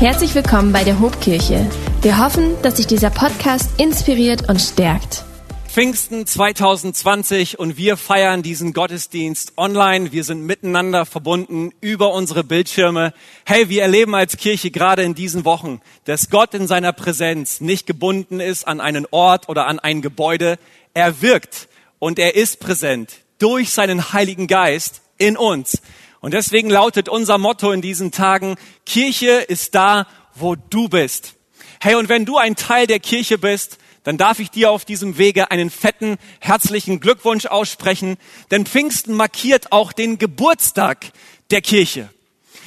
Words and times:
Herzlich 0.00 0.32
willkommen 0.36 0.72
bei 0.72 0.84
der 0.84 1.00
Hobkirche. 1.00 1.68
Wir 2.02 2.24
hoffen, 2.24 2.54
dass 2.62 2.76
sich 2.76 2.86
dieser 2.86 3.10
Podcast 3.10 3.80
inspiriert 3.80 4.48
und 4.48 4.60
stärkt. 4.60 5.24
Pfingsten 5.66 6.24
2020 6.24 7.58
und 7.58 7.76
wir 7.76 7.96
feiern 7.96 8.44
diesen 8.44 8.72
Gottesdienst 8.72 9.54
online. 9.56 10.12
Wir 10.12 10.22
sind 10.22 10.42
miteinander 10.42 11.04
verbunden 11.04 11.72
über 11.80 12.14
unsere 12.14 12.44
Bildschirme. 12.44 13.12
Hey, 13.44 13.70
wir 13.70 13.82
erleben 13.82 14.14
als 14.14 14.36
Kirche 14.36 14.70
gerade 14.70 15.02
in 15.02 15.16
diesen 15.16 15.44
Wochen, 15.44 15.80
dass 16.04 16.30
Gott 16.30 16.54
in 16.54 16.68
seiner 16.68 16.92
Präsenz 16.92 17.60
nicht 17.60 17.84
gebunden 17.88 18.38
ist 18.38 18.68
an 18.68 18.80
einen 18.80 19.04
Ort 19.10 19.48
oder 19.48 19.66
an 19.66 19.80
ein 19.80 20.00
Gebäude. 20.00 20.60
Er 20.94 21.22
wirkt 21.22 21.68
und 21.98 22.20
er 22.20 22.36
ist 22.36 22.60
präsent 22.60 23.14
durch 23.40 23.70
seinen 23.70 24.12
Heiligen 24.12 24.46
Geist 24.46 25.02
in 25.18 25.36
uns. 25.36 25.82
Und 26.20 26.34
deswegen 26.34 26.70
lautet 26.70 27.08
unser 27.08 27.38
Motto 27.38 27.70
in 27.70 27.82
diesen 27.82 28.10
Tagen, 28.10 28.56
Kirche 28.84 29.30
ist 29.30 29.74
da, 29.74 30.06
wo 30.34 30.56
du 30.56 30.88
bist. 30.88 31.34
Hey, 31.80 31.94
und 31.94 32.08
wenn 32.08 32.24
du 32.24 32.38
ein 32.38 32.56
Teil 32.56 32.86
der 32.86 32.98
Kirche 32.98 33.38
bist, 33.38 33.78
dann 34.02 34.16
darf 34.16 34.38
ich 34.40 34.50
dir 34.50 34.70
auf 34.70 34.84
diesem 34.84 35.18
Wege 35.18 35.50
einen 35.50 35.70
fetten, 35.70 36.16
herzlichen 36.40 36.98
Glückwunsch 36.98 37.46
aussprechen, 37.46 38.16
denn 38.50 38.66
Pfingsten 38.66 39.14
markiert 39.14 39.70
auch 39.70 39.92
den 39.92 40.18
Geburtstag 40.18 41.12
der 41.50 41.60
Kirche. 41.60 42.08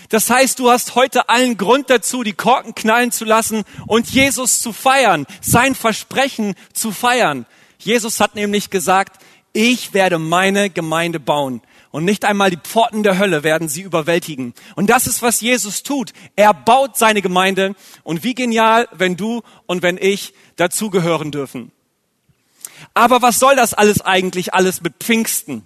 Das 0.10 0.30
heißt, 0.30 0.60
du 0.60 0.70
hast 0.70 0.96
heute 0.96 1.30
allen 1.30 1.58
Grund 1.58 1.90
dazu, 1.90 2.24
die 2.24 2.34
Korken 2.34 2.76
knallen 2.76 3.12
zu 3.12 3.26
lassen 3.26 3.64
und 3.88 4.10
Jesus 4.10 4.60
zu 4.60 4.74
feiern, 4.74 5.26
sein 5.42 5.74
Versprechen 5.74 6.56
zu 6.74 6.92
feiern. 6.92 7.46
Jesus 7.80 8.20
hat 8.20 8.36
nämlich 8.36 8.70
gesagt, 8.70 9.22
ich 9.54 9.94
werde 9.94 10.20
meine 10.20 10.70
Gemeinde 10.70 11.20
bauen 11.20 11.62
und 11.92 12.06
nicht 12.06 12.24
einmal 12.26 12.50
die 12.50 12.58
Pforten 12.58 13.04
der 13.04 13.20
Hölle 13.20 13.44
werden 13.44 13.68
sie 13.68 13.82
überwältigen. 13.82 14.54
Und 14.76 14.90
das 14.90 15.08
ist, 15.08 15.22
was 15.22 15.42
Jesus 15.42 15.84
tut. 15.84 16.14
Er 16.36 16.54
baut 16.54 16.98
seine 16.98 17.22
Gemeinde. 17.22 17.76
Und 18.04 18.24
wie 18.24 18.34
genial, 18.34 18.88
wenn 18.94 19.18
du 19.18 19.42
und 19.66 19.82
wenn 19.82 19.98
ich 19.98 20.34
dazugehören 20.56 21.32
dürfen. 21.32 21.72
Aber 22.94 23.22
was 23.22 23.40
soll 23.40 23.56
das 23.56 23.74
alles 23.74 24.02
eigentlich 24.02 24.54
alles 24.54 24.82
mit 24.82 24.96
Pfingsten? 25.00 25.66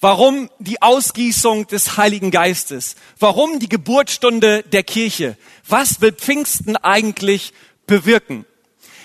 Warum 0.00 0.50
die 0.58 0.82
Ausgießung 0.82 1.68
des 1.68 1.96
Heiligen 1.96 2.32
Geistes? 2.32 2.96
Warum 3.20 3.60
die 3.60 3.68
Geburtsstunde 3.68 4.64
der 4.64 4.82
Kirche? 4.82 5.36
Was 5.68 6.00
will 6.00 6.12
Pfingsten 6.12 6.76
eigentlich 6.76 7.52
bewirken? 7.86 8.44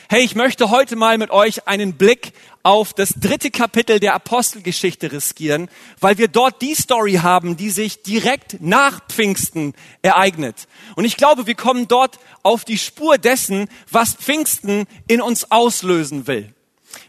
Hey, 0.09 0.23
ich 0.23 0.35
möchte 0.35 0.69
heute 0.69 0.95
mal 0.95 1.17
mit 1.17 1.31
euch 1.31 1.67
einen 1.67 1.95
Blick 1.95 2.31
auf 2.63 2.93
das 2.93 3.15
dritte 3.19 3.51
Kapitel 3.51 3.99
der 3.99 4.13
Apostelgeschichte 4.13 5.11
riskieren, 5.11 5.67
weil 5.99 6.17
wir 6.17 6.29
dort 6.29 6.61
die 6.61 6.75
Story 6.75 7.15
haben, 7.15 7.57
die 7.57 7.69
sich 7.71 8.03
direkt 8.03 8.61
nach 8.61 9.05
Pfingsten 9.09 9.73
ereignet. 10.03 10.69
Und 10.95 11.03
ich 11.03 11.17
glaube, 11.17 11.45
wir 11.45 11.55
kommen 11.55 11.89
dort 11.89 12.19
auf 12.41 12.63
die 12.63 12.77
Spur 12.77 13.17
dessen, 13.17 13.67
was 13.91 14.13
Pfingsten 14.13 14.85
in 15.09 15.19
uns 15.19 15.51
auslösen 15.51 16.25
will. 16.25 16.53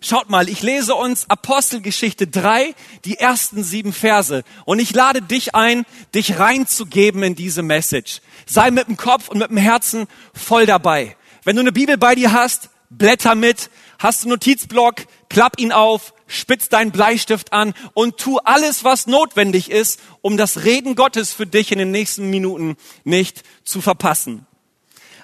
Schaut 0.01 0.29
mal, 0.29 0.49
ich 0.49 0.63
lese 0.63 0.97
uns 0.97 1.31
Apostelgeschichte 1.31 2.27
3, 2.27 2.75
die 3.05 3.19
ersten 3.19 3.63
sieben 3.63 3.93
Verse. 3.93 4.43
Und 4.65 4.81
ich 4.81 4.93
lade 4.93 5.23
dich 5.23 5.55
ein, 5.55 5.87
dich 6.17 6.41
reinzugeben 6.41 7.23
in 7.23 7.37
diese 7.37 7.63
Message. 7.63 8.23
Sei 8.45 8.73
mit 8.73 8.89
dem 8.89 8.97
Kopf 8.97 9.29
und 9.29 9.39
mit 9.39 9.51
dem 9.51 9.57
Herzen 9.57 10.09
voll 10.35 10.67
dabei. 10.67 11.17
Wenn 11.45 11.55
du 11.55 11.61
eine 11.61 11.71
Bibel 11.71 11.97
bei 11.97 12.17
dir 12.17 12.33
hast, 12.33 12.71
Blätter 12.91 13.35
mit, 13.35 13.71
hast 13.99 14.25
du 14.25 14.29
Notizblock, 14.29 15.07
klapp 15.29 15.61
ihn 15.61 15.73
auf, 15.73 16.15
spitz 16.27 16.69
deinen 16.69 16.91
Bleistift 16.91 17.53
an 17.53 17.75
und 17.95 18.19
tu 18.19 18.39
alles, 18.39 18.85
was 18.85 19.07
notwendig 19.07 19.71
ist, 19.71 20.01
um 20.21 20.37
das 20.37 20.65
Reden 20.65 20.95
Gottes 20.95 21.33
für 21.33 21.47
dich 21.47 21.73
in 21.73 21.79
den 21.79 21.91
nächsten 21.91 22.31
Minuten 22.31 22.77
nicht 23.05 23.43
zu 23.65 23.81
verpassen. 23.81 24.47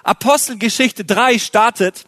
Apostelgeschichte 0.03 1.05
3 1.05 1.39
startet, 1.39 2.05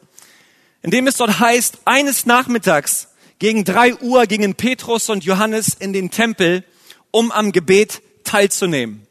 indem 0.81 1.07
es 1.07 1.17
dort 1.17 1.39
heißt, 1.39 1.79
eines 1.85 2.25
Nachmittags 2.25 3.07
gegen 3.39 3.63
drei 3.63 3.95
Uhr 3.95 4.25
gingen 4.25 4.55
Petrus 4.55 5.09
und 5.09 5.23
Johannes 5.23 5.75
in 5.75 5.93
den 5.93 6.09
Tempel, 6.11 6.63
um 7.11 7.31
am 7.31 7.51
Gebet 7.51 8.01
teilzunehmen. 8.23 9.05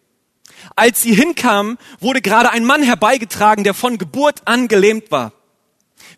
Als 0.74 1.02
sie 1.02 1.14
hinkamen, 1.14 1.78
wurde 2.00 2.20
gerade 2.20 2.50
ein 2.50 2.64
Mann 2.64 2.82
herbeigetragen, 2.82 3.62
der 3.62 3.74
von 3.74 3.98
Geburt 3.98 4.42
an 4.46 4.68
gelähmt 4.68 5.10
war. 5.10 5.32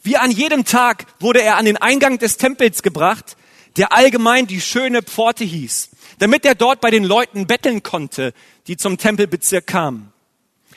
Wie 0.03 0.17
an 0.17 0.31
jedem 0.31 0.65
Tag 0.65 1.07
wurde 1.21 1.43
er 1.43 1.57
an 1.57 1.65
den 1.65 1.77
Eingang 1.77 2.19
des 2.19 2.37
Tempels 2.37 2.83
gebracht, 2.83 3.37
der 3.77 3.93
allgemein 3.93 4.47
die 4.47 4.61
schöne 4.61 5.03
Pforte 5.03 5.45
hieß, 5.45 5.91
damit 6.19 6.45
er 6.45 6.55
dort 6.55 6.81
bei 6.81 6.91
den 6.91 7.05
Leuten 7.05 7.47
betteln 7.47 7.83
konnte, 7.83 8.33
die 8.67 8.77
zum 8.77 8.99
Tempelbezirk 8.99 9.67
kamen. 9.67 10.13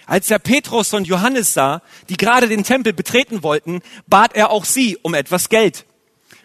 Als 0.06 0.30
er 0.30 0.40
Petrus 0.40 0.94
und 0.94 1.08
Johannes 1.08 1.54
sah, 1.54 1.82
die 2.10 2.18
gerade 2.18 2.48
den 2.48 2.64
Tempel 2.64 2.94
betreten 2.94 3.44
wollten, 3.44 3.82
bat 4.08 4.36
er 4.36 4.50
auch 4.50 4.66
sie 4.66 4.98
um 5.02 5.14
etwas 5.14 5.50
Geld. 5.50 5.86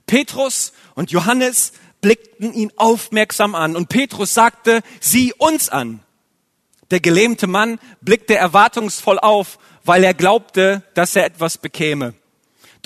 Petrus 0.06 0.72
und 0.94 1.10
Johannes 1.10 1.72
blickten 2.00 2.52
ihn 2.52 2.72
aufmerksam 2.76 3.54
an 3.54 3.74
und 3.74 3.88
Petrus 3.88 4.34
sagte, 4.34 4.82
sieh 5.00 5.32
uns 5.32 5.68
an. 5.68 6.00
Der 6.90 7.00
gelähmte 7.00 7.48
Mann 7.48 7.80
blickte 8.00 8.36
erwartungsvoll 8.36 9.18
auf, 9.18 9.58
weil 9.84 10.04
er 10.04 10.14
glaubte, 10.14 10.82
dass 10.94 11.16
er 11.16 11.24
etwas 11.24 11.58
bekäme. 11.58 12.14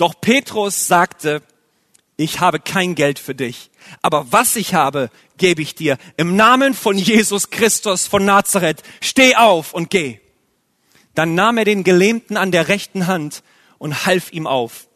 Doch 0.01 0.19
Petrus 0.19 0.87
sagte, 0.87 1.43
ich 2.17 2.39
habe 2.39 2.59
kein 2.59 2.95
Geld 2.95 3.19
für 3.19 3.35
dich, 3.35 3.69
aber 4.01 4.31
was 4.31 4.55
ich 4.55 4.73
habe, 4.73 5.11
gebe 5.37 5.61
ich 5.61 5.75
dir. 5.75 5.99
Im 6.17 6.35
Namen 6.35 6.73
von 6.73 6.97
Jesus 6.97 7.51
Christus 7.51 8.07
von 8.07 8.25
Nazareth, 8.25 8.81
steh 8.99 9.35
auf 9.35 9.75
und 9.75 9.91
geh. 9.91 10.19
Dann 11.13 11.35
nahm 11.35 11.59
er 11.59 11.65
den 11.65 11.83
Gelähmten 11.83 12.35
an 12.35 12.51
der 12.51 12.67
rechten 12.67 13.05
Hand 13.05 13.43
und 13.77 14.07
half 14.07 14.33
ihm 14.33 14.47
auf. 14.47 14.87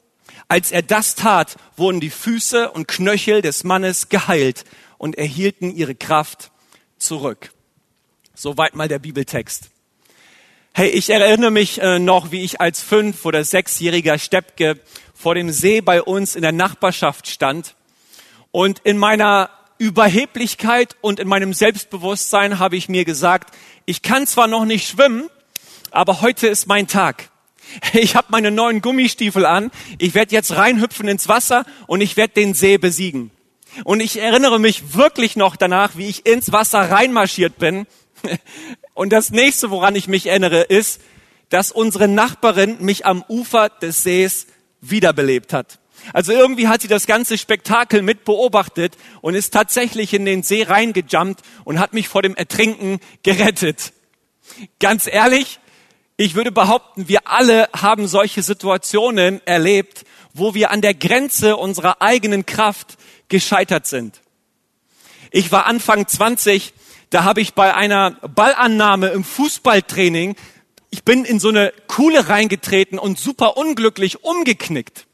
Als 0.47 0.71
er 0.71 0.81
das 0.81 1.13
tat, 1.13 1.55
wurden 1.77 1.99
die 1.99 2.09
Füße 2.09 2.71
und 2.71 2.87
Knöchel 2.87 3.43
des 3.43 3.63
Mannes 3.63 4.09
geheilt 4.09 4.65
und 4.97 5.19
erhielten 5.19 5.69
ihre 5.69 5.93
Kraft 5.93 6.49
zurück. 6.97 7.51
Soweit 8.33 8.73
mal 8.73 8.87
der 8.87 8.97
Bibeltext. 8.97 9.69
Hey, 10.77 10.89
ich 10.89 11.09
erinnere 11.09 11.51
mich 11.51 11.81
äh, 11.81 11.99
noch, 11.99 12.31
wie 12.31 12.43
ich 12.43 12.59
als 12.59 12.81
fünf- 12.81 13.23
oder 13.23 13.45
sechsjähriger 13.45 14.19
Steppke 14.19 14.77
vor 15.13 15.33
dem 15.33 15.49
See 15.49 15.79
bei 15.79 16.01
uns 16.01 16.35
in 16.35 16.41
der 16.41 16.51
Nachbarschaft 16.51 17.29
stand. 17.29 17.75
Und 18.51 18.79
in 18.79 18.97
meiner 18.97 19.49
Überheblichkeit 19.77 20.97
und 20.99 21.21
in 21.21 21.29
meinem 21.29 21.53
Selbstbewusstsein 21.53 22.59
habe 22.59 22.75
ich 22.75 22.89
mir 22.89 23.05
gesagt, 23.05 23.55
ich 23.85 24.01
kann 24.01 24.27
zwar 24.27 24.47
noch 24.47 24.65
nicht 24.65 24.85
schwimmen, 24.85 25.29
aber 25.91 26.19
heute 26.19 26.47
ist 26.47 26.67
mein 26.67 26.87
Tag. 26.87 27.29
Ich 27.93 28.17
habe 28.17 28.27
meine 28.31 28.51
neuen 28.51 28.81
Gummistiefel 28.81 29.45
an, 29.45 29.71
ich 29.97 30.13
werde 30.13 30.35
jetzt 30.35 30.57
reinhüpfen 30.57 31.07
ins 31.07 31.29
Wasser 31.29 31.63
und 31.87 32.01
ich 32.01 32.17
werde 32.17 32.33
den 32.33 32.53
See 32.53 32.77
besiegen. 32.77 33.31
Und 33.85 34.01
ich 34.01 34.19
erinnere 34.19 34.59
mich 34.59 34.93
wirklich 34.93 35.37
noch 35.37 35.55
danach, 35.55 35.91
wie 35.95 36.07
ich 36.07 36.25
ins 36.25 36.51
Wasser 36.51 36.91
reinmarschiert 36.91 37.59
bin 37.59 37.87
und 38.95 39.11
das 39.11 39.29
nächste, 39.29 39.69
woran 39.69 39.93
ich 39.93 40.07
mich 40.07 40.25
erinnere, 40.25 40.61
ist, 40.61 41.01
dass 41.49 41.71
unsere 41.71 42.07
Nachbarin 42.07 42.77
mich 42.79 43.05
am 43.05 43.23
Ufer 43.27 43.69
des 43.69 44.01
Sees 44.01 44.47
wiederbelebt 44.81 45.53
hat. 45.53 45.79
Also 46.13 46.31
irgendwie 46.31 46.67
hat 46.67 46.81
sie 46.81 46.87
das 46.87 47.05
ganze 47.05 47.37
Spektakel 47.37 48.01
mit 48.01 48.23
beobachtet 48.23 48.95
und 49.21 49.35
ist 49.35 49.53
tatsächlich 49.53 50.13
in 50.13 50.25
den 50.25 50.43
See 50.43 50.63
reingejumpt 50.63 51.41
und 51.65 51.79
hat 51.79 51.93
mich 51.93 52.07
vor 52.07 52.21
dem 52.21 52.35
Ertrinken 52.35 52.99
gerettet. 53.21 53.91
Ganz 54.79 55.07
ehrlich, 55.07 55.59
ich 56.15 56.35
würde 56.35 56.53
behaupten, 56.53 57.09
wir 57.09 57.27
alle 57.27 57.67
haben 57.75 58.07
solche 58.07 58.43
Situationen 58.43 59.45
erlebt, 59.45 60.05
wo 60.33 60.53
wir 60.53 60.71
an 60.71 60.81
der 60.81 60.93
Grenze 60.93 61.57
unserer 61.57 62.01
eigenen 62.01 62.45
Kraft 62.45 62.97
gescheitert 63.27 63.87
sind. 63.87 64.21
Ich 65.31 65.51
war 65.51 65.65
Anfang 65.65 66.07
20 66.07 66.73
da 67.09 67.23
habe 67.23 67.41
ich 67.41 67.53
bei 67.53 67.73
einer 67.73 68.11
Ballannahme 68.11 69.07
im 69.09 69.23
Fußballtraining, 69.23 70.35
ich 70.89 71.03
bin 71.03 71.25
in 71.25 71.39
so 71.39 71.49
eine 71.49 71.73
Kuhle 71.87 72.29
reingetreten 72.29 72.99
und 72.99 73.19
super 73.19 73.57
unglücklich 73.57 74.23
umgeknickt. 74.23 75.05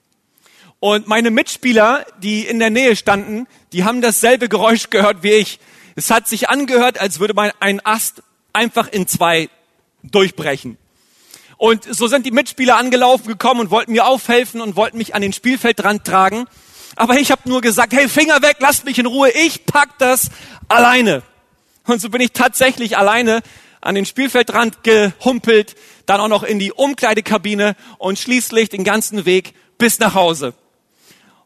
Und 0.79 1.07
meine 1.07 1.31
Mitspieler, 1.31 2.05
die 2.21 2.45
in 2.45 2.59
der 2.59 2.69
Nähe 2.69 2.95
standen, 2.95 3.47
die 3.71 3.83
haben 3.83 4.01
dasselbe 4.01 4.49
Geräusch 4.49 4.89
gehört 4.89 5.23
wie 5.23 5.31
ich. 5.31 5.59
Es 5.95 6.09
hat 6.09 6.27
sich 6.27 6.49
angehört, 6.49 6.99
als 6.99 7.19
würde 7.19 7.33
man 7.33 7.51
ein 7.59 7.85
Ast 7.85 8.23
einfach 8.53 8.87
in 8.87 9.07
zwei 9.07 9.49
durchbrechen. 10.03 10.77
Und 11.57 11.83
so 11.83 12.07
sind 12.07 12.25
die 12.25 12.31
Mitspieler 12.31 12.77
angelaufen 12.77 13.27
gekommen 13.27 13.59
und 13.59 13.69
wollten 13.69 13.91
mir 13.91 14.07
aufhelfen 14.07 14.61
und 14.61 14.75
wollten 14.75 14.97
mich 14.97 15.13
an 15.13 15.21
den 15.21 15.33
Spielfeldrand 15.33 16.03
tragen. 16.03 16.47
Aber 16.95 17.19
ich 17.19 17.31
habe 17.31 17.47
nur 17.47 17.61
gesagt, 17.61 17.93
hey, 17.93 18.09
Finger 18.09 18.41
weg, 18.41 18.57
lasst 18.59 18.85
mich 18.85 18.97
in 18.97 19.05
Ruhe, 19.05 19.29
ich 19.29 19.65
pack 19.65 19.99
das 19.99 20.31
alleine. 20.67 21.21
Und 21.91 21.99
so 21.99 22.09
bin 22.09 22.21
ich 22.21 22.31
tatsächlich 22.31 22.97
alleine 22.97 23.41
an 23.81 23.95
den 23.95 24.05
Spielfeldrand 24.05 24.83
gehumpelt, 24.83 25.75
dann 26.05 26.21
auch 26.21 26.27
noch 26.27 26.43
in 26.43 26.59
die 26.59 26.71
Umkleidekabine 26.71 27.75
und 27.97 28.19
schließlich 28.19 28.69
den 28.69 28.83
ganzen 28.83 29.25
Weg 29.25 29.53
bis 29.77 29.99
nach 29.99 30.13
Hause. 30.13 30.53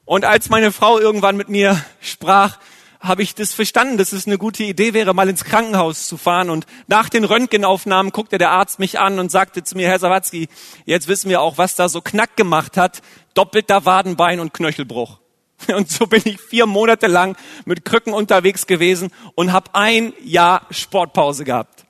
Und 0.06 0.26
als 0.26 0.50
meine 0.50 0.72
Frau 0.72 1.00
irgendwann 1.00 1.38
mit 1.38 1.50
mir 1.50 1.84
sprach, 2.00 2.60
habe 3.00 3.24
ich 3.24 3.36
das 3.36 3.54
verstanden, 3.54 3.98
dass 3.98 4.12
es 4.12 4.28
eine 4.28 4.38
gute 4.38 4.64
Idee 4.64 4.94
wäre, 4.94 5.14
mal 5.14 5.30
ins 5.30 5.46
Krankenhaus 5.46 6.08
zu 6.08 6.18
fahren. 6.18 6.50
Und 6.50 6.66
nach 6.88 7.10
den 7.10 7.24
Röntgenaufnahmen 7.24 8.12
guckte 8.12 8.38
der 8.38 8.52
Arzt 8.52 8.80
mich 8.80 9.00
an 9.00 9.20
und 9.20 9.32
sagte 9.32 9.64
zu 9.64 9.76
mir, 9.76 9.88
Herr 9.88 10.00
Sawatzki, 10.00 10.48
jetzt 10.86 11.08
wissen 11.08 11.30
wir 11.30 11.42
auch, 11.42 11.58
was 11.58 11.76
da 11.76 11.90
so 11.90 12.02
knack 12.02 12.36
gemacht 12.36 12.78
hat. 12.78 13.02
Doppelter 13.34 13.86
Wadenbein 13.86 14.40
und 14.40 14.54
Knöchelbruch. 14.54 15.20
Und 15.76 15.90
so 15.90 16.08
bin 16.08 16.22
ich 16.26 16.40
vier 16.40 16.66
Monate 16.66 17.08
lang 17.08 17.38
mit 17.66 17.86
Krücken 17.86 18.14
unterwegs 18.14 18.68
gewesen 18.68 19.12
und 19.36 19.52
habe 19.52 19.74
ein 19.74 20.14
Jahr 20.24 20.68
Sportpause 20.70 21.44
gehabt. 21.44 21.86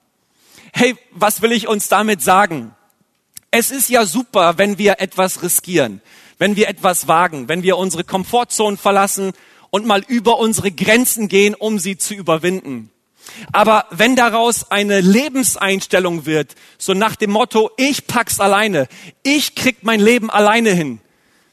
Hey, 0.74 0.95
was 1.12 1.42
will 1.42 1.51
ich 1.51 1.68
uns 1.68 1.88
damit 1.88 2.22
sagen? 2.22 2.75
Es 3.51 3.72
ist 3.72 3.89
ja 3.89 4.06
super, 4.06 4.57
wenn 4.57 4.77
wir 4.77 5.00
etwas 5.00 5.42
riskieren, 5.42 6.01
wenn 6.38 6.56
wir 6.56 6.68
etwas 6.68 7.07
wagen, 7.07 7.48
wenn 7.48 7.63
wir 7.63 7.77
unsere 7.77 8.04
Komfortzone 8.04 8.77
verlassen 8.77 9.31
und 9.69 9.86
mal 9.86 10.04
über 10.07 10.39
unsere 10.39 10.72
Grenzen 10.72 11.27
gehen, 11.27 11.56
um 11.56 11.80
sie 11.80 11.98
zu 11.98 12.13
überwinden. 12.13 12.92
Aber 13.51 13.86
wenn 13.92 14.16
daraus 14.16 14.69
eine 14.72 15.01
Lebenseinstellung 15.01 16.25
wird, 16.25 16.56
so 16.77 16.94
nach 16.94 17.16
dem 17.16 17.31
Motto, 17.31 17.72
ich 17.77 18.07
pack's 18.07 18.39
alleine, 18.39 18.88
ich 19.24 19.56
krieg 19.56 19.77
mein 19.81 20.00
Leben 20.00 20.30
alleine 20.30 20.72
hin, 20.72 21.00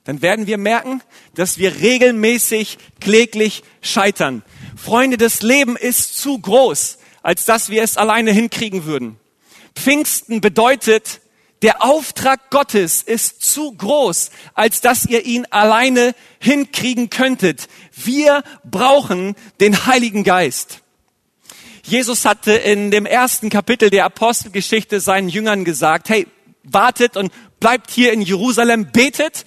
dann 0.05 0.23
werden 0.23 0.47
wir 0.47 0.59
merken, 0.59 1.01
dass 1.35 1.59
wir 1.59 1.81
regelmäßig, 1.81 2.79
kläglich 3.01 3.63
scheitern. 3.81 4.43
Freunde, 4.77 5.17
das 5.17 5.43
Leben 5.43 5.77
ist 5.77 6.19
zu 6.19 6.39
groß, 6.39 6.99
als 7.23 7.45
dass 7.45 7.71
wir 7.71 7.83
es 7.83 7.97
alleine 7.97 8.33
hinkriegen 8.33 8.85
würden. 8.85 9.19
Pfingsten 9.75 10.41
bedeutet, 10.41 11.21
der 11.63 11.85
Auftrag 11.85 12.51
Gottes 12.51 13.03
ist 13.03 13.43
zu 13.43 13.73
groß, 13.73 14.31
als 14.55 14.81
dass 14.81 15.07
ihr 15.07 15.25
ihn 15.25 15.47
alleine 15.51 16.15
hinkriegen 16.41 17.09
könntet. 17.09 17.69
Wir 17.95 18.43
brauchen 18.65 19.37
den 19.61 19.87
Heiligen 19.87 20.25
Geist. 20.25 20.81
Jesus 21.85 22.25
hatte 22.25 22.53
in 22.53 22.91
dem 22.91 23.07
ersten 23.07 23.49
Kapitel 23.49 23.91
der 23.91 24.05
Apostelgeschichte 24.05 25.01
seinen 25.01 25.29
Jüngern 25.29 25.65
gesagt, 25.65 26.09
hey, 26.09 26.27
wartet 26.65 27.17
und 27.17 27.33
bleibt 27.61 27.91
hier 27.91 28.13
in 28.13 28.23
Jerusalem, 28.23 28.91
betet 28.93 29.45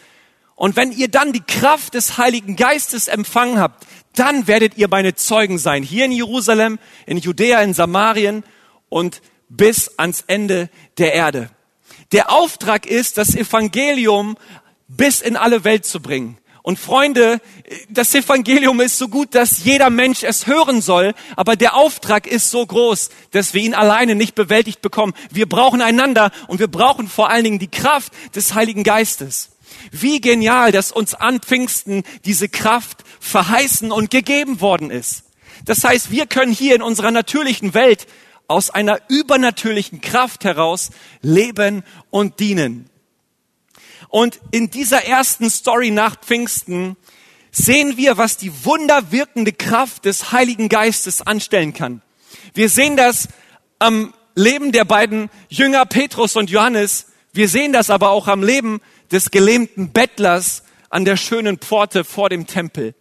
und 0.55 0.75
wenn 0.75 0.91
ihr 0.91 1.09
dann 1.09 1.33
die 1.33 1.41
Kraft 1.41 1.93
des 1.93 2.17
Heiligen 2.17 2.55
Geistes 2.55 3.07
empfangen 3.07 3.59
habt, 3.59 3.85
dann 4.13 4.47
werdet 4.47 4.77
ihr 4.77 4.87
meine 4.87 5.15
Zeugen 5.15 5.57
sein. 5.57 5.83
Hier 5.83 6.05
in 6.05 6.11
Jerusalem, 6.11 6.79
in 7.05 7.17
Judäa, 7.17 7.61
in 7.61 7.73
Samarien 7.73 8.43
und 8.87 9.21
bis 9.49 9.91
ans 9.97 10.23
Ende 10.27 10.69
der 10.97 11.13
Erde. 11.13 11.49
Der 12.13 12.31
Auftrag 12.31 12.85
ist, 12.85 13.17
das 13.17 13.35
Evangelium 13.35 14.37
bis 14.87 15.21
in 15.21 15.35
alle 15.35 15.63
Welt 15.63 15.85
zu 15.85 16.01
bringen. 16.01 16.37
Und 16.61 16.79
Freunde, 16.79 17.41
das 17.89 18.15
Evangelium 18.15 18.79
ist 18.79 18.97
so 18.97 19.07
gut, 19.07 19.35
dass 19.35 19.63
jeder 19.63 19.91
Mensch 19.91 20.23
es 20.23 20.47
hören 20.47 20.81
soll, 20.81 21.13
aber 21.35 21.55
der 21.55 21.75
Auftrag 21.75 22.25
ist 22.25 22.49
so 22.49 22.65
groß, 22.65 23.09
dass 23.31 23.53
wir 23.53 23.61
ihn 23.61 23.75
alleine 23.75 24.15
nicht 24.15 24.33
bewältigt 24.33 24.81
bekommen. 24.81 25.13
Wir 25.29 25.47
brauchen 25.47 25.81
einander 25.81 26.31
und 26.47 26.59
wir 26.59 26.67
brauchen 26.67 27.07
vor 27.07 27.29
allen 27.29 27.43
Dingen 27.43 27.59
die 27.59 27.69
Kraft 27.69 28.13
des 28.33 28.55
Heiligen 28.55 28.83
Geistes. 28.83 29.54
Wie 29.91 30.21
genial, 30.21 30.71
dass 30.71 30.91
uns 30.91 31.13
an 31.13 31.39
Pfingsten 31.39 32.03
diese 32.25 32.49
Kraft 32.49 33.03
verheißen 33.19 33.91
und 33.91 34.11
gegeben 34.11 34.61
worden 34.61 34.91
ist. 34.91 35.23
Das 35.65 35.83
heißt, 35.83 36.11
wir 36.11 36.27
können 36.27 36.51
hier 36.51 36.75
in 36.75 36.81
unserer 36.81 37.11
natürlichen 37.11 37.73
Welt 37.73 38.07
aus 38.47 38.69
einer 38.69 38.99
übernatürlichen 39.09 40.01
Kraft 40.01 40.43
heraus 40.43 40.91
leben 41.21 41.83
und 42.09 42.39
dienen. 42.39 42.89
Und 44.09 44.39
in 44.51 44.69
dieser 44.69 45.05
ersten 45.05 45.49
Story 45.49 45.91
nach 45.91 46.15
Pfingsten 46.19 46.95
sehen 47.51 47.97
wir, 47.97 48.17
was 48.17 48.37
die 48.37 48.65
wunderwirkende 48.65 49.53
Kraft 49.53 50.05
des 50.05 50.31
Heiligen 50.31 50.69
Geistes 50.69 51.21
anstellen 51.21 51.73
kann. 51.73 52.01
Wir 52.53 52.69
sehen 52.69 52.97
das 52.97 53.27
am 53.79 54.13
Leben 54.35 54.71
der 54.71 54.85
beiden 54.85 55.29
Jünger 55.49 55.85
Petrus 55.85 56.35
und 56.35 56.49
Johannes. 56.49 57.07
Wir 57.33 57.49
sehen 57.49 57.73
das 57.73 57.89
aber 57.89 58.11
auch 58.11 58.27
am 58.27 58.43
Leben 58.43 58.81
des 59.11 59.31
gelähmten 59.31 59.91
Bettlers 59.91 60.63
an 60.89 61.05
der 61.05 61.17
schönen 61.17 61.57
Pforte 61.57 62.03
vor 62.03 62.29
dem 62.29 62.47
Tempel. 62.47 62.95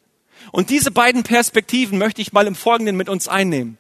Und 0.53 0.71
diese 0.71 0.91
beiden 0.91 1.23
Perspektiven 1.23 1.99
möchte 1.99 2.21
ich 2.21 2.33
mal 2.33 2.47
im 2.47 2.55
Folgenden 2.55 2.97
mit 2.97 3.09
uns 3.09 3.29
einnehmen. 3.29 3.79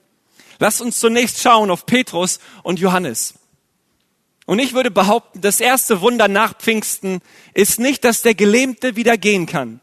Lasst 0.58 0.80
uns 0.80 0.98
zunächst 0.98 1.40
schauen 1.40 1.70
auf 1.70 1.86
Petrus 1.86 2.38
und 2.62 2.78
Johannes. 2.78 3.34
Und 4.46 4.58
ich 4.58 4.74
würde 4.74 4.90
behaupten, 4.90 5.40
das 5.40 5.60
erste 5.60 6.00
Wunder 6.00 6.28
nach 6.28 6.56
Pfingsten 6.56 7.20
ist 7.54 7.80
nicht, 7.80 8.04
dass 8.04 8.22
der 8.22 8.34
Gelähmte 8.34 8.96
wieder 8.96 9.16
gehen 9.16 9.46
kann. 9.46 9.80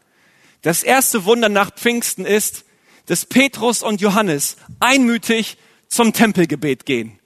Das 0.62 0.84
erste 0.84 1.26
Wunder 1.26 1.50
nach 1.50 1.72
Pfingsten 1.72 2.26
ist, 2.26 2.66
dass 3.08 3.26
Petrus 3.26 3.82
und 3.82 4.02
Johannes 4.02 4.58
einmütig 4.80 5.58
zum 5.88 6.14
Tempelgebet 6.14 6.86
gehen. 6.86 7.20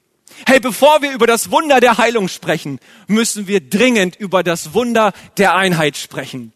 Hey, 0.46 0.60
bevor 0.60 1.02
wir 1.02 1.14
über 1.14 1.28
das 1.28 1.52
Wunder 1.52 1.80
der 1.80 1.98
Heilung 1.98 2.28
sprechen, 2.28 2.80
müssen 3.08 3.48
wir 3.48 3.62
dringend 3.62 4.16
über 4.16 4.44
das 4.44 4.74
Wunder 4.74 5.14
der 5.38 5.56
Einheit 5.56 5.98
sprechen. 5.98 6.52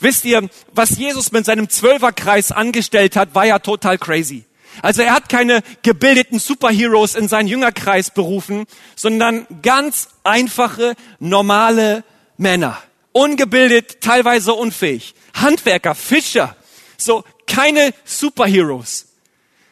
Wisst 0.00 0.24
ihr, 0.24 0.48
was 0.72 0.98
Jesus 0.98 1.32
mit 1.32 1.46
seinem 1.46 1.68
Zwölferkreis 1.68 2.52
angestellt 2.52 3.16
hat, 3.16 3.34
war 3.34 3.46
ja 3.46 3.58
total 3.58 3.98
crazy. 3.98 4.44
Also 4.82 5.02
er 5.02 5.14
hat 5.14 5.28
keine 5.28 5.62
gebildeten 5.82 6.38
Superheroes 6.38 7.14
in 7.14 7.28
seinen 7.28 7.48
Jüngerkreis 7.48 8.10
berufen, 8.10 8.66
sondern 8.94 9.46
ganz 9.62 10.08
einfache, 10.24 10.94
normale 11.18 12.04
Männer. 12.36 12.80
Ungebildet, 13.12 14.00
teilweise 14.00 14.52
unfähig. 14.52 15.14
Handwerker, 15.34 15.94
Fischer. 15.94 16.56
So, 16.96 17.24
keine 17.46 17.92
Superheroes. 18.04 19.07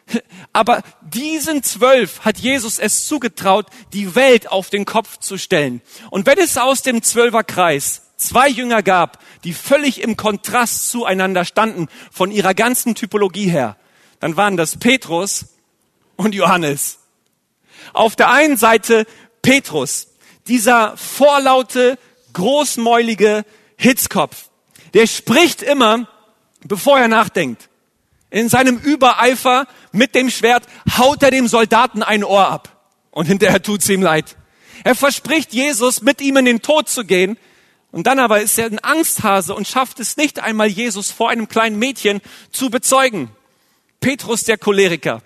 Aber 0.53 0.83
diesen 1.01 1.63
zwölf 1.63 2.21
hat 2.21 2.37
Jesus 2.37 2.79
es 2.79 3.07
zugetraut, 3.07 3.67
die 3.93 4.15
Welt 4.15 4.51
auf 4.51 4.69
den 4.69 4.85
Kopf 4.85 5.17
zu 5.17 5.37
stellen. 5.37 5.81
Und 6.09 6.25
wenn 6.25 6.37
es 6.37 6.57
aus 6.57 6.81
dem 6.81 7.01
Zwölferkreis 7.01 8.03
zwei 8.17 8.49
Jünger 8.49 8.83
gab, 8.83 9.19
die 9.43 9.53
völlig 9.53 10.01
im 10.01 10.17
Kontrast 10.17 10.89
zueinander 10.89 11.45
standen, 11.45 11.87
von 12.11 12.31
ihrer 12.31 12.53
ganzen 12.53 12.95
Typologie 12.95 13.49
her, 13.49 13.77
dann 14.19 14.35
waren 14.35 14.57
das 14.57 14.77
Petrus 14.77 15.45
und 16.15 16.33
Johannes. 16.33 16.99
Auf 17.93 18.15
der 18.15 18.29
einen 18.31 18.57
Seite 18.57 19.05
Petrus, 19.41 20.07
dieser 20.47 20.97
vorlaute, 20.97 21.97
großmäulige 22.33 23.45
Hitzkopf, 23.77 24.49
der 24.93 25.07
spricht 25.07 25.61
immer, 25.61 26.07
bevor 26.63 26.99
er 26.99 27.07
nachdenkt. 27.07 27.69
In 28.29 28.49
seinem 28.49 28.77
Übereifer 28.77 29.67
mit 29.97 30.15
dem 30.15 30.29
Schwert 30.29 30.63
haut 30.97 31.23
er 31.23 31.31
dem 31.31 31.47
Soldaten 31.47 32.03
ein 32.03 32.23
Ohr 32.23 32.47
ab. 32.47 32.89
Und 33.11 33.25
hinterher 33.25 33.61
tut's 33.61 33.89
ihm 33.89 34.01
leid. 34.01 34.37
Er 34.83 34.95
verspricht 34.95 35.53
Jesus, 35.53 36.01
mit 36.01 36.21
ihm 36.21 36.37
in 36.37 36.45
den 36.45 36.61
Tod 36.61 36.87
zu 36.87 37.03
gehen. 37.03 37.37
Und 37.91 38.05
dann 38.05 38.19
aber 38.19 38.41
ist 38.41 38.57
er 38.59 38.67
ein 38.67 38.83
Angsthase 38.83 39.55
und 39.55 39.67
schafft 39.67 39.99
es 39.99 40.17
nicht 40.17 40.39
einmal, 40.39 40.67
Jesus 40.67 41.09
vor 41.09 41.29
einem 41.29 41.47
kleinen 41.47 41.79
Mädchen 41.79 42.21
zu 42.51 42.69
bezeugen. 42.69 43.31
Petrus 43.99 44.43
der 44.43 44.57
Choleriker. 44.57 45.23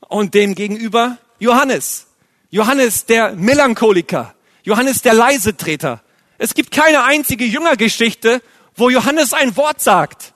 Und 0.00 0.34
dem 0.34 0.54
gegenüber 0.54 1.18
Johannes. 1.38 2.08
Johannes 2.50 3.06
der 3.06 3.32
Melancholiker. 3.32 4.34
Johannes 4.62 5.02
der 5.02 5.14
Leisetreter. 5.14 6.02
Es 6.38 6.54
gibt 6.54 6.70
keine 6.70 7.04
einzige 7.04 7.44
Jüngergeschichte, 7.46 8.42
wo 8.74 8.90
Johannes 8.90 9.32
ein 9.32 9.56
Wort 9.56 9.80
sagt. 9.80 10.34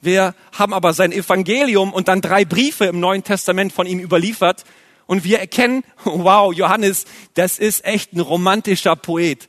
Wir 0.00 0.34
haben 0.52 0.74
aber 0.74 0.92
sein 0.92 1.12
Evangelium 1.12 1.92
und 1.92 2.08
dann 2.08 2.20
drei 2.20 2.44
Briefe 2.44 2.86
im 2.86 3.00
Neuen 3.00 3.24
Testament 3.24 3.72
von 3.72 3.86
ihm 3.86 3.98
überliefert. 3.98 4.64
Und 5.06 5.24
wir 5.24 5.38
erkennen, 5.38 5.84
wow, 6.04 6.52
Johannes, 6.52 7.04
das 7.34 7.58
ist 7.58 7.84
echt 7.84 8.12
ein 8.12 8.20
romantischer 8.20 8.96
Poet. 8.96 9.48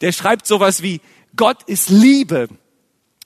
Der 0.00 0.12
schreibt 0.12 0.46
sowas 0.46 0.82
wie, 0.82 1.00
Gott 1.36 1.62
ist 1.64 1.90
Liebe. 1.90 2.48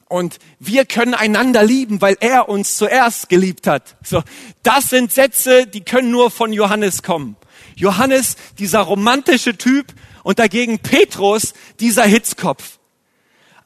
Und 0.08 0.38
wir 0.58 0.86
können 0.86 1.12
einander 1.12 1.62
lieben, 1.62 2.00
weil 2.00 2.16
er 2.20 2.48
uns 2.48 2.76
zuerst 2.76 3.28
geliebt 3.28 3.66
hat. 3.66 3.96
So, 4.02 4.22
das 4.62 4.88
sind 4.88 5.12
Sätze, 5.12 5.66
die 5.66 5.82
können 5.82 6.10
nur 6.10 6.30
von 6.30 6.52
Johannes 6.52 7.02
kommen. 7.02 7.36
Johannes, 7.76 8.36
dieser 8.58 8.80
romantische 8.80 9.56
Typ 9.56 9.92
und 10.22 10.38
dagegen 10.38 10.78
Petrus, 10.78 11.52
dieser 11.78 12.04
Hitzkopf. 12.04 12.78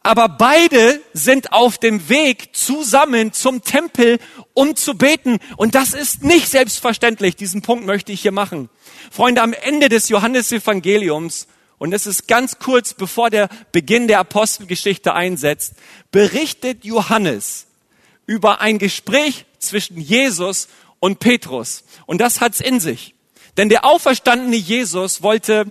Aber 0.03 0.29
beide 0.29 1.01
sind 1.13 1.53
auf 1.53 1.79
dem 1.79 2.09
Weg 2.09 2.57
zusammen 2.57 3.33
zum 3.33 3.63
Tempel, 3.63 4.19
um 4.53 4.75
zu 4.75 4.95
beten. 4.95 5.39
Und 5.57 5.75
das 5.75 5.95
ist 5.95 6.25
nicht 6.25 6.49
selbstverständlich. 6.49 7.37
Diesen 7.37 7.63
Punkt 7.63 7.87
möchte 7.87 8.13
ich 8.13 8.23
hier 8.23 8.33
machen. 8.33 8.69
Freunde, 9.11 9.43
am 9.43 9.53
Ende 9.53 9.89
des 9.89 10.09
Johannesevangeliums, 10.09 11.47
und 11.79 11.93
es 11.93 12.07
ist 12.07 12.29
ganz 12.29 12.59
kurz 12.59 12.95
bevor 12.95 13.31
der 13.31 13.49
Beginn 13.73 14.07
der 14.07 14.21
Apostelgeschichte 14.21 15.15
einsetzt, 15.15 15.75
berichtet 16.11 16.85
Johannes 16.85 17.67
über 18.27 18.61
ein 18.61 18.79
Gespräch 18.79 19.47
zwischen 19.59 19.99
Jesus 19.99 20.69
und 21.01 21.19
Petrus. 21.19 21.85
Und 22.07 22.21
das 22.21 22.41
hat's 22.41 22.61
in 22.61 22.79
sich. 22.79 23.15
Denn 23.57 23.69
der 23.69 23.85
auferstandene 23.85 24.57
Jesus 24.57 25.23
wollte 25.23 25.71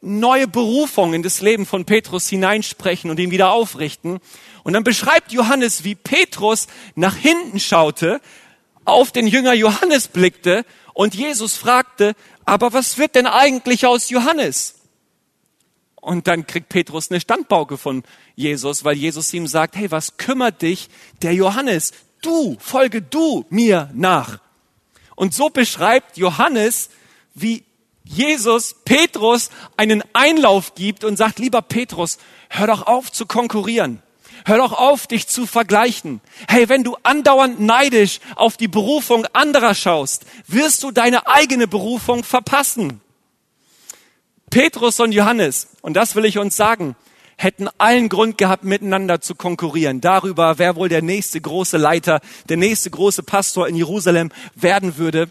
neue 0.00 0.46
Berufung 0.46 1.14
in 1.14 1.22
das 1.22 1.40
Leben 1.40 1.66
von 1.66 1.84
Petrus 1.84 2.28
hineinsprechen 2.28 3.10
und 3.10 3.18
ihn 3.18 3.30
wieder 3.30 3.50
aufrichten. 3.50 4.20
Und 4.62 4.72
dann 4.72 4.84
beschreibt 4.84 5.32
Johannes, 5.32 5.84
wie 5.84 5.94
Petrus 5.94 6.68
nach 6.94 7.16
hinten 7.16 7.58
schaute, 7.58 8.20
auf 8.84 9.12
den 9.12 9.26
Jünger 9.26 9.52
Johannes 9.54 10.08
blickte 10.08 10.64
und 10.94 11.14
Jesus 11.14 11.56
fragte, 11.56 12.14
aber 12.44 12.72
was 12.72 12.96
wird 12.96 13.14
denn 13.14 13.26
eigentlich 13.26 13.86
aus 13.86 14.08
Johannes? 14.08 14.76
Und 15.96 16.26
dann 16.26 16.46
kriegt 16.46 16.70
Petrus 16.70 17.10
eine 17.10 17.20
Standbauke 17.20 17.76
von 17.76 18.04
Jesus, 18.34 18.84
weil 18.84 18.96
Jesus 18.96 19.34
ihm 19.34 19.46
sagt, 19.46 19.76
hey, 19.76 19.90
was 19.90 20.16
kümmert 20.16 20.62
dich 20.62 20.88
der 21.20 21.34
Johannes? 21.34 21.92
Du, 22.22 22.56
folge 22.60 23.02
du 23.02 23.44
mir 23.50 23.90
nach. 23.92 24.40
Und 25.16 25.34
so 25.34 25.50
beschreibt 25.50 26.16
Johannes, 26.16 26.90
wie 27.34 27.64
Jesus 28.08 28.74
Petrus 28.86 29.50
einen 29.76 30.02
Einlauf 30.14 30.74
gibt 30.74 31.04
und 31.04 31.16
sagt, 31.16 31.38
lieber 31.38 31.60
Petrus, 31.60 32.18
hör 32.48 32.66
doch 32.66 32.86
auf 32.86 33.12
zu 33.12 33.26
konkurrieren. 33.26 34.02
Hör 34.46 34.56
doch 34.56 34.72
auf, 34.72 35.06
dich 35.06 35.28
zu 35.28 35.46
vergleichen. 35.46 36.22
Hey, 36.48 36.70
wenn 36.70 36.84
du 36.84 36.96
andauernd 37.02 37.60
neidisch 37.60 38.20
auf 38.34 38.56
die 38.56 38.68
Berufung 38.68 39.26
anderer 39.34 39.74
schaust, 39.74 40.24
wirst 40.46 40.82
du 40.82 40.90
deine 40.90 41.26
eigene 41.26 41.68
Berufung 41.68 42.24
verpassen. 42.24 43.02
Petrus 44.48 45.00
und 45.00 45.12
Johannes, 45.12 45.68
und 45.82 45.94
das 45.94 46.14
will 46.14 46.24
ich 46.24 46.38
uns 46.38 46.56
sagen, 46.56 46.96
hätten 47.36 47.68
allen 47.76 48.08
Grund 48.08 48.38
gehabt, 48.38 48.64
miteinander 48.64 49.20
zu 49.20 49.34
konkurrieren. 49.34 50.00
Darüber, 50.00 50.58
wer 50.58 50.76
wohl 50.76 50.88
der 50.88 51.02
nächste 51.02 51.40
große 51.40 51.76
Leiter, 51.76 52.20
der 52.48 52.56
nächste 52.56 52.90
große 52.90 53.22
Pastor 53.22 53.68
in 53.68 53.76
Jerusalem 53.76 54.32
werden 54.54 54.96
würde. 54.96 55.30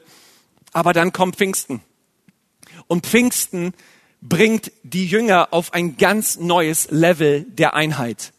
Aber 0.74 0.94
dann 0.94 1.12
kommt 1.12 1.38
Pfingsten. 1.38 1.82
Und 2.88 3.06
Pfingsten 3.06 3.74
bringt 4.22 4.72
die 4.84 5.06
Jünger 5.06 5.50
auf 5.52 5.74
ein 5.74 5.98
ganz 5.98 6.38
neues 6.38 6.88
Level 6.90 7.44
der 7.44 7.74
Einheit. 7.74 8.34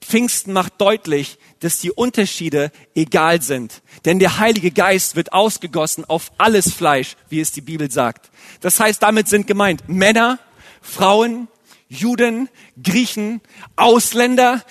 Pfingsten 0.00 0.52
macht 0.52 0.80
deutlich, 0.80 1.38
dass 1.60 1.78
die 1.78 1.90
Unterschiede 1.90 2.72
egal 2.94 3.42
sind. 3.42 3.82
Denn 4.04 4.18
der 4.18 4.38
Heilige 4.38 4.70
Geist 4.70 5.14
wird 5.14 5.32
ausgegossen 5.32 6.04
auf 6.06 6.32
alles 6.38 6.72
Fleisch, 6.72 7.16
wie 7.28 7.40
es 7.40 7.52
die 7.52 7.60
Bibel 7.60 7.90
sagt. 7.90 8.30
Das 8.60 8.80
heißt, 8.80 9.02
damit 9.02 9.28
sind 9.28 9.46
gemeint 9.46 9.88
Männer, 9.88 10.38
Frauen, 10.80 11.48
Juden, 11.88 12.48
Griechen, 12.82 13.40
Ausländer, 13.76 14.64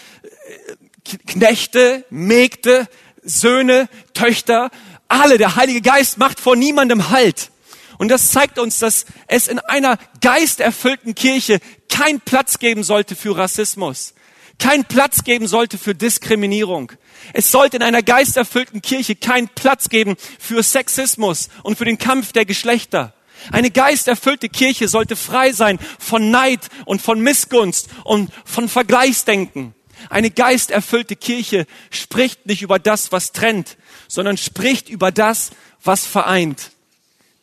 Knechte, 1.27 2.05
Mägde, 2.09 2.87
Söhne, 3.23 3.87
Töchter, 4.13 4.71
alle. 5.07 5.37
Der 5.37 5.55
Heilige 5.55 5.81
Geist 5.81 6.17
macht 6.17 6.39
vor 6.39 6.55
niemandem 6.55 7.09
Halt. 7.09 7.51
Und 7.99 8.07
das 8.07 8.31
zeigt 8.31 8.57
uns, 8.57 8.79
dass 8.79 9.05
es 9.27 9.47
in 9.47 9.59
einer 9.59 9.99
geisterfüllten 10.21 11.13
Kirche 11.13 11.59
keinen 11.89 12.21
Platz 12.21 12.57
geben 12.57 12.83
sollte 12.83 13.15
für 13.15 13.37
Rassismus 13.37 14.15
keinen 14.59 14.85
Platz 14.85 15.23
geben 15.23 15.47
sollte 15.47 15.77
für 15.77 15.95
Diskriminierung. 15.95 16.91
Es 17.33 17.49
sollte 17.49 17.77
in 17.77 17.83
einer 17.83 18.03
geisterfüllten 18.03 18.81
Kirche 18.81 19.15
keinen 19.15 19.47
Platz 19.47 19.89
geben 19.89 20.15
für 20.37 20.61
Sexismus 20.61 21.49
und 21.63 21.77
für 21.77 21.85
den 21.85 21.97
Kampf 21.97 22.33
der 22.33 22.45
Geschlechter. 22.45 23.13
Eine 23.51 23.71
geisterfüllte 23.71 24.49
Kirche 24.49 24.89
sollte 24.89 25.15
frei 25.15 25.53
sein 25.53 25.79
von 25.97 26.29
Neid 26.29 26.67
und 26.85 27.01
von 27.01 27.21
Missgunst 27.21 27.87
und 28.03 28.31
von 28.43 28.67
Vergleichsdenken. 28.67 29.73
Eine 30.09 30.29
geisterfüllte 30.29 31.15
Kirche 31.15 31.65
spricht 31.89 32.45
nicht 32.45 32.61
über 32.61 32.79
das, 32.79 33.11
was 33.11 33.31
trennt, 33.31 33.77
sondern 34.07 34.37
spricht 34.37 34.89
über 34.89 35.11
das, 35.11 35.51
was 35.83 36.05
vereint. 36.05 36.71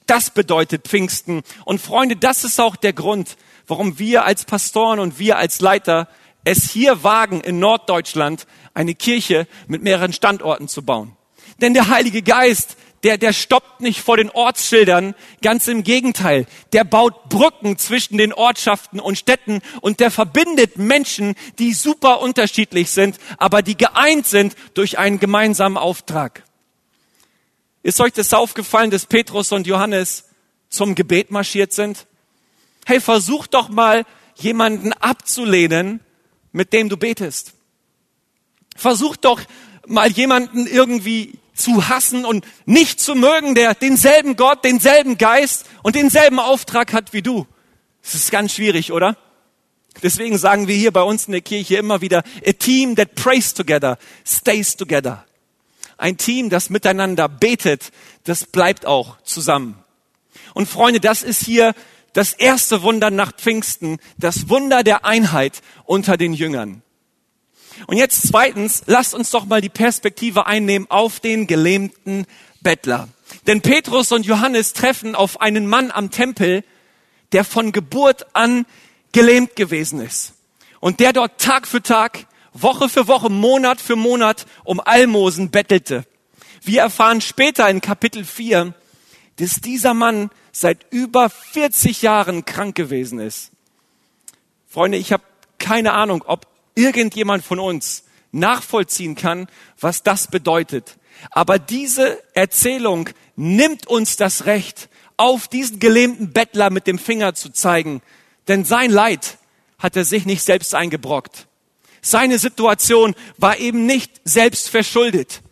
Das 0.07 0.31
bedeutet 0.31 0.87
Pfingsten. 0.87 1.43
Und 1.65 1.81
Freunde, 1.81 2.17
das 2.17 2.45
ist 2.45 2.61
auch 2.61 2.77
der 2.77 2.93
Grund, 2.93 3.37
warum 3.67 3.99
wir 3.99 4.25
als 4.25 4.45
Pastoren 4.45 5.01
und 5.01 5.19
wir 5.19 5.37
als 5.37 5.61
Leiter 5.61 6.09
es 6.45 6.71
hier 6.71 7.03
wagen, 7.03 7.41
in 7.41 7.59
Norddeutschland 7.59 8.47
eine 8.73 8.95
Kirche 8.95 9.49
mit 9.67 9.83
mehreren 9.83 10.13
Standorten 10.13 10.69
zu 10.69 10.83
bauen. 10.83 11.17
Denn 11.61 11.75
der 11.75 11.89
Heilige 11.89 12.23
Geist, 12.23 12.77
der, 13.03 13.19
der 13.19 13.33
stoppt 13.33 13.81
nicht 13.81 14.01
vor 14.01 14.17
den 14.17 14.31
Ortsschildern, 14.31 15.15
ganz 15.43 15.67
im 15.67 15.83
Gegenteil. 15.83 16.47
Der 16.73 16.85
baut 16.85 17.29
Brücken 17.29 17.79
zwischen 17.79 18.17
den 18.17 18.33
Ortschaften 18.33 19.01
und 19.01 19.19
Städten 19.19 19.61
und 19.81 20.01
der 20.01 20.11
verbindet 20.11 20.79
Menschen, 20.79 21.35
die 21.59 21.73
super 21.73 22.21
unterschiedlich 22.21 22.91
sind, 22.91 23.19
aber 23.39 23.63
die 23.63 23.77
geeint 23.77 24.27
sind 24.27 24.55
durch 24.75 24.99
einen 24.99 25.19
gemeinsamen 25.19 25.77
Auftrag. 25.77 26.46
Ist 27.87 28.01
euch 28.01 28.13
das 28.13 28.35
aufgefallen, 28.35 28.91
dass 28.91 29.07
Petrus 29.07 29.53
und 29.53 29.69
Johannes 29.69 30.25
zum 30.69 30.97
Gebet 30.97 31.31
marschiert 31.31 31.73
sind? 31.73 32.09
Hey, 32.85 33.01
versucht 33.01 33.55
doch 33.55 33.69
mal 33.69 34.05
jemanden 34.35 34.93
abzulehnen, 34.93 36.01
mit 36.51 36.73
dem 36.73 36.89
du 36.89 36.97
betest. 36.97 37.53
Versuch 38.75 39.15
doch 39.15 39.41
mal 39.87 40.11
jemanden 40.11 40.67
irgendwie 40.67 41.39
zu 41.55 41.89
hassen 41.89 42.25
und 42.25 42.45
nicht 42.65 42.99
zu 42.99 43.15
mögen, 43.15 43.55
der 43.55 43.75
denselben 43.75 44.35
Gott, 44.35 44.65
denselben 44.65 45.17
Geist 45.17 45.65
und 45.85 45.95
denselben 45.95 46.41
Auftrag 46.41 46.93
hat 46.93 47.13
wie 47.13 47.23
du. 47.23 47.47
Das 48.03 48.17
ist 48.17 48.33
ganz 48.33 48.53
schwierig, 48.53 48.91
oder? 48.91 49.17
Deswegen 50.03 50.39
sagen 50.39 50.67
wir 50.67 50.75
hier 50.75 50.93
bei 50.93 51.03
uns 51.03 51.27
in 51.27 51.33
der 51.33 51.41
Kirche 51.41 51.77
immer 51.77 52.01
wieder, 52.01 52.25
a 52.45 52.51
team 52.51 52.97
that 52.97 53.15
prays 53.15 53.55
together, 53.55 53.97
stays 54.25 54.77
together. 54.77 55.25
Ein 55.99 56.19
Team, 56.19 56.51
das 56.51 56.71
miteinander 56.71 57.29
betet, 57.29 57.91
das 58.25 58.45
bleibt 58.45 58.87
auch 58.87 59.21
zusammen. 59.23 59.83
Und 60.55 60.69
Freunde, 60.69 61.01
das 61.01 61.23
ist 61.23 61.45
hier 61.45 61.75
das 62.13 62.33
erste 62.33 62.83
Wunder 62.83 63.11
nach 63.11 63.33
Pfingsten, 63.33 63.99
das 64.17 64.49
Wunder 64.49 64.83
der 64.83 65.05
Einheit 65.05 65.63
unter 65.85 66.17
den 66.17 66.33
Jüngern. 66.33 66.83
Und 67.87 67.99
jetzt 67.99 68.27
zweitens, 68.29 68.85
lasst 68.87 69.15
uns 69.15 69.31
doch 69.31 69.45
mal 69.45 69.61
die 69.61 69.69
Perspektive 69.69 70.47
einnehmen 70.47 70.91
auf 70.91 71.21
den 71.21 71.47
gelähmten 71.47 72.27
Bettler. 72.63 73.09
Denn 73.47 73.61
Petrus 73.61 74.13
und 74.13 74.25
Johannes 74.25 74.73
treffen 74.73 75.15
auf 75.15 75.41
einen 75.41 75.67
Mann 75.67 75.91
am 75.91 76.11
Tempel, 76.11 76.65
der 77.33 77.45
von 77.45 77.73
Geburt 77.73 78.27
an 78.35 78.65
gelähmt 79.13 79.57
gewesen 79.57 80.01
ist. 80.01 80.35
Und 80.81 81.01
der 81.01 81.13
dort 81.13 81.41
Tag 81.41 81.67
für 81.67 81.83
Tag, 81.83 82.27
Woche 82.63 82.89
für 82.89 83.07
Woche, 83.09 83.31
Monat 83.31 83.81
für 83.81 83.97
Monat 83.97 84.47
um 84.65 84.81
Almosen 84.81 85.51
bettelte. 85.51 86.05
Wir 86.63 86.81
erfahren 86.81 87.21
später 87.21 87.69
in 87.69 87.81
Kapitel 87.81 88.25
4, 88.25 88.75
dass 89.37 89.61
dieser 89.61 89.95
Mann 89.95 90.31
seit 90.53 90.87
über 90.91 91.29
40 91.29 92.03
Jahren 92.03 92.45
krank 92.45 92.75
gewesen 92.75 93.19
ist. 93.19 93.51
Freunde, 94.67 94.99
ich 94.99 95.13
habe 95.13 95.23
keine 95.59 95.93
Ahnung, 95.93 96.25
ob 96.27 96.47
irgendjemand 96.75 97.45
von 97.45 97.59
uns 97.59 98.05
nachvollziehen 98.33 99.15
kann, 99.15 99.49
was 99.81 100.03
das 100.03 100.29
bedeutet. 100.29 100.97
Aber 101.31 101.59
diese 101.59 102.23
Erzählung 102.35 103.11
nimmt 103.37 103.87
uns 103.87 104.17
das 104.17 104.47
Recht, 104.47 104.89
auf 105.17 105.49
diesen 105.49 105.79
gelähmten 105.79 106.33
Bettler 106.33 106.71
mit 106.71 106.87
dem 106.87 106.99
Finger 106.99 107.35
zu 107.35 107.51
zeigen. 107.51 108.03
Denn 108.49 108.65
sein 108.65 108.91
Leid 108.91 109.39
hat 109.79 109.97
er 109.97 110.05
sich 110.05 110.27
nicht 110.27 110.43
selbst 110.43 110.75
eingebrockt. 110.75 111.47
Seine 112.03 112.39
Situation 112.39 113.15
war 113.39 113.59
eben 113.59 113.87
nicht 113.87 114.21
selbst 114.25 114.69
verschuldet. 114.69 115.43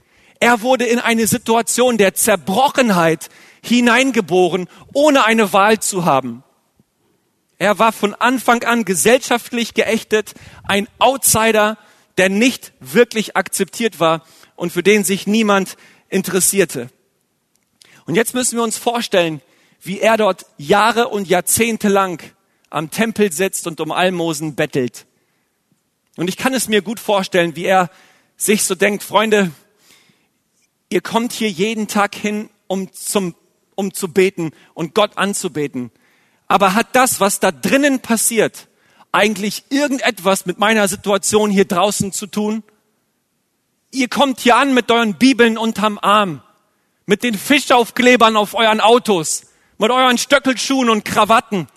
Er 0.40 0.62
wurde 0.62 0.84
in 0.84 0.98
eine 0.98 1.26
Situation 1.26 1.98
der 1.98 2.14
Zerbrochenheit 2.14 3.30
hineingeboren, 3.62 4.68
ohne 4.92 5.24
eine 5.24 5.52
Wahl 5.52 5.80
zu 5.80 6.04
haben. 6.04 6.42
Er 7.58 7.78
war 7.78 7.92
von 7.92 8.14
Anfang 8.14 8.62
an 8.64 8.84
gesellschaftlich 8.84 9.74
geächtet, 9.74 10.34
ein 10.64 10.88
Outsider, 10.98 11.78
der 12.18 12.28
nicht 12.28 12.72
wirklich 12.80 13.36
akzeptiert 13.36 14.00
war 14.00 14.24
und 14.56 14.72
für 14.72 14.82
den 14.82 15.04
sich 15.04 15.26
niemand 15.26 15.76
interessierte. 16.08 16.90
Und 18.06 18.16
jetzt 18.16 18.34
müssen 18.34 18.56
wir 18.56 18.62
uns 18.62 18.76
vorstellen, 18.76 19.40
wie 19.80 20.00
er 20.00 20.16
dort 20.16 20.46
Jahre 20.58 21.08
und 21.08 21.28
Jahrzehnte 21.28 21.88
lang 21.88 22.22
am 22.70 22.90
Tempel 22.90 23.32
sitzt 23.32 23.66
und 23.66 23.80
um 23.80 23.92
Almosen 23.92 24.54
bettelt. 24.54 25.06
Und 26.16 26.28
ich 26.28 26.36
kann 26.36 26.54
es 26.54 26.68
mir 26.68 26.82
gut 26.82 27.00
vorstellen, 27.00 27.56
wie 27.56 27.64
er 27.64 27.90
sich 28.36 28.64
so 28.64 28.74
denkt, 28.74 29.02
Freunde, 29.02 29.50
ihr 30.88 31.00
kommt 31.00 31.32
hier 31.32 31.50
jeden 31.50 31.88
Tag 31.88 32.14
hin, 32.14 32.50
um 32.66 32.92
zum 32.92 33.34
um 33.74 33.92
zu 33.92 34.08
beten 34.08 34.52
und 34.74 34.94
Gott 34.94 35.16
anzubeten. 35.16 35.90
Aber 36.46 36.74
hat 36.74 36.94
das, 36.94 37.20
was 37.20 37.40
da 37.40 37.50
drinnen 37.50 38.00
passiert, 38.00 38.68
eigentlich 39.12 39.64
irgendetwas 39.70 40.46
mit 40.46 40.58
meiner 40.58 40.88
Situation 40.88 41.50
hier 41.50 41.64
draußen 41.64 42.12
zu 42.12 42.26
tun? 42.26 42.62
Ihr 43.90 44.08
kommt 44.08 44.40
hier 44.40 44.56
an 44.56 44.74
mit 44.74 44.90
euren 44.90 45.14
Bibeln 45.14 45.56
unterm 45.56 45.98
Arm, 46.00 46.42
mit 47.06 47.22
den 47.22 47.36
Fischaufklebern 47.36 48.36
auf 48.36 48.54
euren 48.54 48.80
Autos, 48.80 49.46
mit 49.78 49.90
euren 49.90 50.18
Stöckelschuhen 50.18 50.90
und 50.90 51.04
Krawatten. 51.04 51.68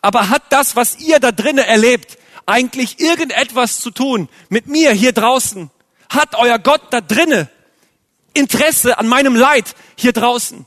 Aber 0.00 0.28
hat 0.28 0.44
das, 0.50 0.76
was 0.76 0.98
ihr 1.00 1.18
da 1.18 1.32
drinnen 1.32 1.64
erlebt, 1.64 2.17
eigentlich 2.48 2.98
irgendetwas 2.98 3.78
zu 3.78 3.90
tun 3.90 4.28
mit 4.48 4.66
mir 4.66 4.92
hier 4.92 5.12
draußen? 5.12 5.70
Hat 6.08 6.34
euer 6.34 6.58
Gott 6.58 6.82
da 6.90 7.00
drinnen 7.00 7.48
Interesse 8.32 8.98
an 8.98 9.08
meinem 9.08 9.36
Leid 9.36 9.74
hier 9.96 10.12
draußen? 10.12 10.66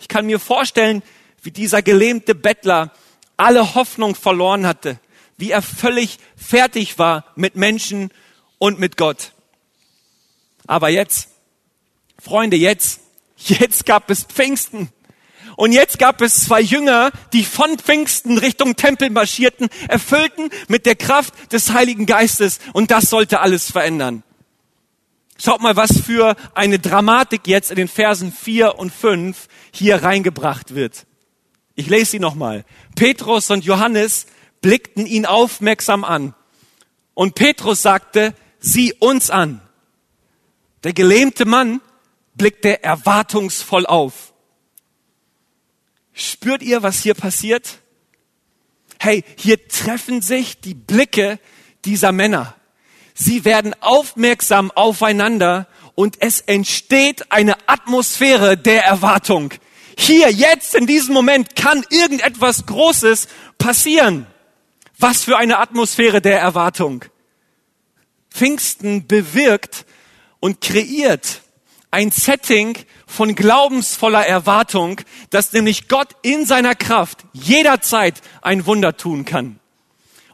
Ich 0.00 0.08
kann 0.08 0.26
mir 0.26 0.40
vorstellen, 0.40 1.02
wie 1.42 1.50
dieser 1.50 1.82
gelähmte 1.82 2.34
Bettler 2.34 2.92
alle 3.36 3.74
Hoffnung 3.74 4.14
verloren 4.14 4.66
hatte, 4.66 4.98
wie 5.36 5.50
er 5.50 5.62
völlig 5.62 6.18
fertig 6.36 6.98
war 6.98 7.24
mit 7.36 7.54
Menschen 7.54 8.10
und 8.58 8.80
mit 8.80 8.96
Gott. 8.96 9.32
Aber 10.66 10.88
jetzt, 10.88 11.28
Freunde, 12.18 12.56
jetzt, 12.56 13.00
jetzt 13.36 13.86
gab 13.86 14.10
es 14.10 14.24
Pfingsten. 14.24 14.90
Und 15.56 15.72
jetzt 15.72 15.98
gab 15.98 16.20
es 16.20 16.44
zwei 16.44 16.60
Jünger, 16.60 17.10
die 17.32 17.44
von 17.44 17.78
Pfingsten 17.78 18.38
Richtung 18.38 18.76
Tempel 18.76 19.10
marschierten, 19.10 19.68
erfüllten 19.88 20.50
mit 20.68 20.84
der 20.84 20.96
Kraft 20.96 21.52
des 21.52 21.72
Heiligen 21.72 22.06
Geistes. 22.06 22.58
Und 22.74 22.90
das 22.90 23.08
sollte 23.08 23.40
alles 23.40 23.70
verändern. 23.70 24.22
Schaut 25.38 25.60
mal, 25.60 25.76
was 25.76 26.00
für 26.00 26.36
eine 26.54 26.78
Dramatik 26.78 27.46
jetzt 27.46 27.70
in 27.70 27.76
den 27.76 27.88
Versen 27.88 28.32
4 28.32 28.78
und 28.78 28.92
5 28.92 29.48
hier 29.72 30.02
reingebracht 30.02 30.74
wird. 30.74 31.06
Ich 31.74 31.88
lese 31.88 32.12
sie 32.12 32.18
nochmal. 32.18 32.64
Petrus 32.94 33.50
und 33.50 33.64
Johannes 33.64 34.26
blickten 34.62 35.06
ihn 35.06 35.26
aufmerksam 35.26 36.04
an. 36.04 36.34
Und 37.14 37.34
Petrus 37.34 37.82
sagte, 37.82 38.34
sieh 38.60 38.92
uns 38.94 39.30
an. 39.30 39.60
Der 40.84 40.92
gelähmte 40.92 41.44
Mann 41.44 41.80
blickte 42.34 42.82
erwartungsvoll 42.82 43.86
auf. 43.86 44.32
Spürt 46.18 46.62
ihr, 46.62 46.82
was 46.82 47.02
hier 47.02 47.12
passiert? 47.12 47.80
Hey, 48.98 49.22
hier 49.36 49.68
treffen 49.68 50.22
sich 50.22 50.58
die 50.58 50.72
Blicke 50.72 51.38
dieser 51.84 52.10
Männer. 52.10 52.56
Sie 53.12 53.44
werden 53.44 53.74
aufmerksam 53.82 54.70
aufeinander 54.70 55.68
und 55.94 56.22
es 56.22 56.40
entsteht 56.40 57.30
eine 57.30 57.68
Atmosphäre 57.68 58.56
der 58.56 58.82
Erwartung. 58.82 59.52
Hier, 59.98 60.30
jetzt, 60.30 60.74
in 60.74 60.86
diesem 60.86 61.12
Moment 61.12 61.54
kann 61.54 61.84
irgendetwas 61.90 62.64
Großes 62.64 63.28
passieren. 63.58 64.26
Was 64.98 65.22
für 65.22 65.36
eine 65.36 65.58
Atmosphäre 65.58 66.22
der 66.22 66.40
Erwartung. 66.40 67.04
Pfingsten 68.30 69.06
bewirkt 69.06 69.84
und 70.40 70.62
kreiert 70.62 71.42
ein 71.96 72.10
Setting 72.10 72.76
von 73.06 73.34
glaubensvoller 73.34 74.26
Erwartung, 74.26 75.00
dass 75.30 75.54
nämlich 75.54 75.88
Gott 75.88 76.08
in 76.20 76.44
seiner 76.44 76.74
Kraft 76.74 77.24
jederzeit 77.32 78.20
ein 78.42 78.66
Wunder 78.66 78.98
tun 78.98 79.24
kann. 79.24 79.60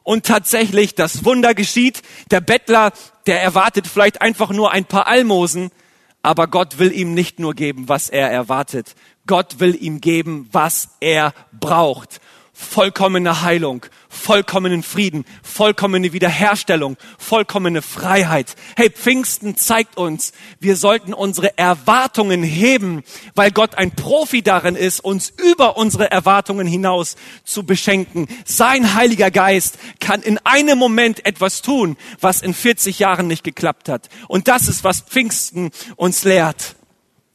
Und 0.03 0.27
tatsächlich, 0.27 0.97
das 0.97 1.25
Wunder 1.25 1.55
geschieht. 1.55 2.03
Der 2.33 2.41
Bettler, 2.41 2.93
der 3.27 3.41
erwartet 3.41 3.87
vielleicht 3.87 4.21
einfach 4.21 4.51
nur 4.51 4.73
ein 4.73 4.87
paar 4.87 5.07
Almosen, 5.07 5.71
aber 6.21 6.49
Gott 6.49 6.81
will 6.81 6.91
ihm 6.91 7.15
nicht 7.15 7.39
nur 7.39 7.55
geben, 7.55 7.89
was 7.89 8.09
er 8.09 8.29
erwartet. 8.29 8.97
Gott 9.29 9.61
will 9.61 9.81
ihm 9.81 10.01
geben, 10.01 10.49
was 10.51 10.97
er 10.99 11.33
braucht 11.53 12.21
vollkommene 12.63 13.43
Heilung, 13.43 13.85
vollkommenen 14.09 14.83
Frieden, 14.83 15.25
vollkommene 15.43 16.13
Wiederherstellung, 16.13 16.97
vollkommene 17.19 17.83
Freiheit. 17.83 18.55
Hey, 18.77 18.91
Pfingsten 18.91 19.57
zeigt 19.57 19.97
uns, 19.97 20.33
wir 20.61 20.77
sollten 20.77 21.13
unsere 21.13 21.59
Erwartungen 21.59 22.43
heben, 22.43 23.03
weil 23.35 23.51
Gott 23.51 23.75
ein 23.77 23.91
Profi 23.91 24.43
darin 24.43 24.77
ist, 24.77 25.01
uns 25.01 25.31
über 25.31 25.77
unsere 25.77 26.11
Erwartungen 26.11 26.67
hinaus 26.67 27.17
zu 27.45 27.65
beschenken. 27.65 28.29
Sein 28.45 28.95
Heiliger 28.95 29.31
Geist 29.31 29.79
kann 30.01 30.23
in 30.23 30.39
einem 30.45 30.79
Moment 30.79 31.27
etwas 31.27 31.63
tun, 31.63 31.97
was 32.21 32.43
in 32.43 32.55
40 32.55 32.99
Jahren 32.99 33.27
nicht 33.27 33.45
geklappt 33.45 33.89
hat. 33.89 34.09
Und 34.29 34.49
das 34.49 34.69
ist, 34.69 34.85
was 34.85 35.01
Pfingsten 35.01 35.71
uns 35.97 36.25
lehrt. 36.25 36.77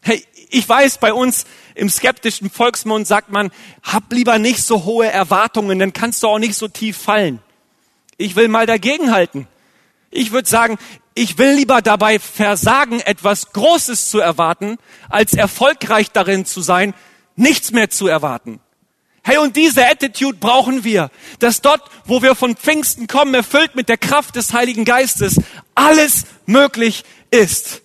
Hey, 0.01 0.23
ich 0.49 0.67
weiß, 0.67 0.99
bei 0.99 1.13
uns 1.13 1.45
im 1.77 1.89
skeptischen 1.89 2.49
Volksmund 2.49 3.07
sagt 3.07 3.31
man, 3.31 3.51
hab 3.83 4.11
lieber 4.11 4.39
nicht 4.39 4.63
so 4.63 4.83
hohe 4.83 5.07
Erwartungen, 5.07 5.79
dann 5.79 5.93
kannst 5.93 6.23
du 6.23 6.27
auch 6.27 6.39
nicht 6.39 6.55
so 6.55 6.67
tief 6.67 6.97
fallen. 6.97 7.39
Ich 8.17 8.35
will 8.35 8.47
mal 8.47 8.65
dagegenhalten. 8.65 9.47
Ich 10.09 10.31
würde 10.31 10.49
sagen, 10.49 10.77
ich 11.13 11.37
will 11.37 11.53
lieber 11.53 11.81
dabei 11.81 12.19
versagen, 12.19 12.99
etwas 13.01 13.53
Großes 13.53 14.09
zu 14.09 14.19
erwarten, 14.19 14.77
als 15.09 15.33
erfolgreich 15.33 16.11
darin 16.11 16.45
zu 16.45 16.61
sein, 16.61 16.93
nichts 17.35 17.71
mehr 17.71 17.89
zu 17.89 18.07
erwarten. 18.07 18.59
Hey, 19.23 19.37
und 19.37 19.55
diese 19.55 19.85
Attitude 19.85 20.37
brauchen 20.37 20.83
wir, 20.83 21.11
dass 21.39 21.61
dort, 21.61 21.81
wo 22.05 22.21
wir 22.21 22.33
von 22.33 22.55
Pfingsten 22.55 23.07
kommen, 23.07 23.33
erfüllt 23.33 23.75
mit 23.75 23.89
der 23.89 23.97
Kraft 23.97 24.35
des 24.35 24.53
Heiligen 24.53 24.85
Geistes, 24.85 25.39
alles 25.75 26.25
möglich 26.45 27.03
ist. 27.29 27.81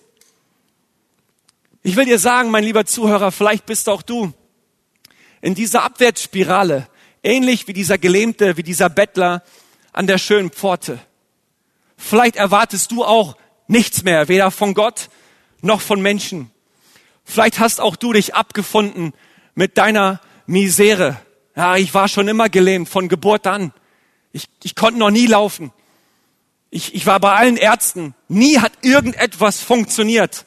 Ich 1.85 1.97
will 1.97 2.05
dir 2.05 2.17
sagen, 2.17 2.49
mein 2.49 2.63
lieber 2.63 2.85
Zuhörer, 2.85 3.33
vielleicht 3.33 3.65
bist 3.65 3.89
auch 3.89 4.01
du 4.01 4.31
in 5.41 5.53
dieser 5.53 5.83
Abwärtsspirale, 5.83 6.87
ähnlich 7.23 7.67
wie 7.67 7.73
dieser 7.73 7.97
Gelähmte, 7.97 8.55
wie 8.55 8.63
dieser 8.63 8.89
Bettler 8.89 9.43
an 9.91 10.07
der 10.07 10.17
schönen 10.17 10.49
Pforte. 10.49 10.97
Vielleicht 11.97 12.37
erwartest 12.37 12.91
du 12.91 13.03
auch 13.03 13.35
nichts 13.67 14.03
mehr, 14.03 14.29
weder 14.29 14.49
von 14.49 14.73
Gott 14.73 15.09
noch 15.61 15.81
von 15.81 16.01
Menschen. 16.01 16.51
Vielleicht 17.25 17.59
hast 17.59 17.81
auch 17.81 17.97
du 17.97 18.13
dich 18.13 18.33
abgefunden 18.33 19.11
mit 19.53 19.77
deiner 19.77 20.21
Misere. 20.45 21.19
Ja, 21.53 21.75
ich 21.75 21.93
war 21.93 22.07
schon 22.07 22.29
immer 22.29 22.47
gelähmt, 22.47 22.87
von 22.87 23.09
Geburt 23.09 23.45
an. 23.45 23.73
Ich, 24.31 24.47
ich 24.63 24.75
konnte 24.75 24.99
noch 24.99 25.11
nie 25.11 25.27
laufen. 25.27 25.73
Ich, 26.69 26.95
ich 26.95 27.05
war 27.05 27.19
bei 27.19 27.33
allen 27.33 27.57
Ärzten. 27.57 28.15
Nie 28.29 28.59
hat 28.59 28.71
irgendetwas 28.83 29.59
funktioniert. 29.59 30.45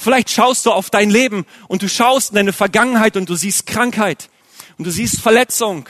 Vielleicht 0.00 0.30
schaust 0.30 0.64
du 0.64 0.70
auf 0.70 0.90
dein 0.90 1.10
Leben 1.10 1.44
und 1.66 1.82
du 1.82 1.88
schaust 1.88 2.30
in 2.30 2.36
deine 2.36 2.52
Vergangenheit 2.52 3.16
und 3.16 3.28
du 3.28 3.34
siehst 3.34 3.66
Krankheit 3.66 4.30
und 4.78 4.86
du 4.86 4.92
siehst 4.92 5.20
Verletzung 5.20 5.88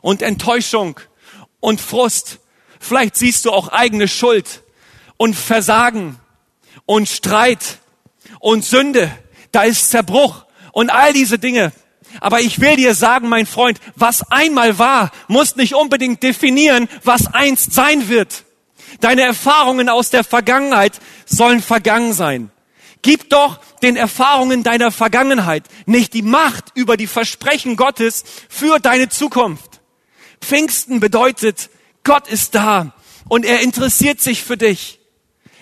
und 0.00 0.22
Enttäuschung 0.22 0.98
und 1.60 1.78
Frust. 1.78 2.38
Vielleicht 2.80 3.16
siehst 3.16 3.44
du 3.44 3.50
auch 3.50 3.68
eigene 3.68 4.08
Schuld 4.08 4.62
und 5.18 5.36
Versagen 5.36 6.18
und 6.86 7.06
Streit 7.06 7.80
und 8.38 8.64
Sünde. 8.64 9.10
Da 9.52 9.64
ist 9.64 9.90
Zerbruch 9.90 10.46
und 10.72 10.88
all 10.88 11.12
diese 11.12 11.38
Dinge. 11.38 11.72
Aber 12.22 12.40
ich 12.40 12.60
will 12.60 12.76
dir 12.76 12.94
sagen, 12.94 13.28
mein 13.28 13.44
Freund, 13.44 13.78
was 13.94 14.22
einmal 14.32 14.78
war, 14.78 15.10
muss 15.28 15.56
nicht 15.56 15.74
unbedingt 15.74 16.22
definieren, 16.22 16.88
was 17.04 17.26
einst 17.26 17.74
sein 17.74 18.08
wird. 18.08 18.44
Deine 19.00 19.20
Erfahrungen 19.20 19.90
aus 19.90 20.08
der 20.08 20.24
Vergangenheit 20.24 20.98
sollen 21.26 21.60
vergangen 21.60 22.14
sein. 22.14 22.50
Gib 23.02 23.30
doch 23.30 23.58
den 23.82 23.96
Erfahrungen 23.96 24.62
deiner 24.62 24.90
Vergangenheit 24.90 25.64
nicht 25.86 26.12
die 26.12 26.22
Macht 26.22 26.66
über 26.74 26.96
die 26.96 27.06
Versprechen 27.06 27.76
Gottes 27.76 28.24
für 28.48 28.78
deine 28.78 29.08
Zukunft. 29.08 29.80
Pfingsten 30.40 31.00
bedeutet, 31.00 31.70
Gott 32.04 32.28
ist 32.28 32.54
da 32.54 32.94
und 33.28 33.44
er 33.44 33.60
interessiert 33.60 34.20
sich 34.20 34.42
für 34.42 34.56
dich. 34.56 35.00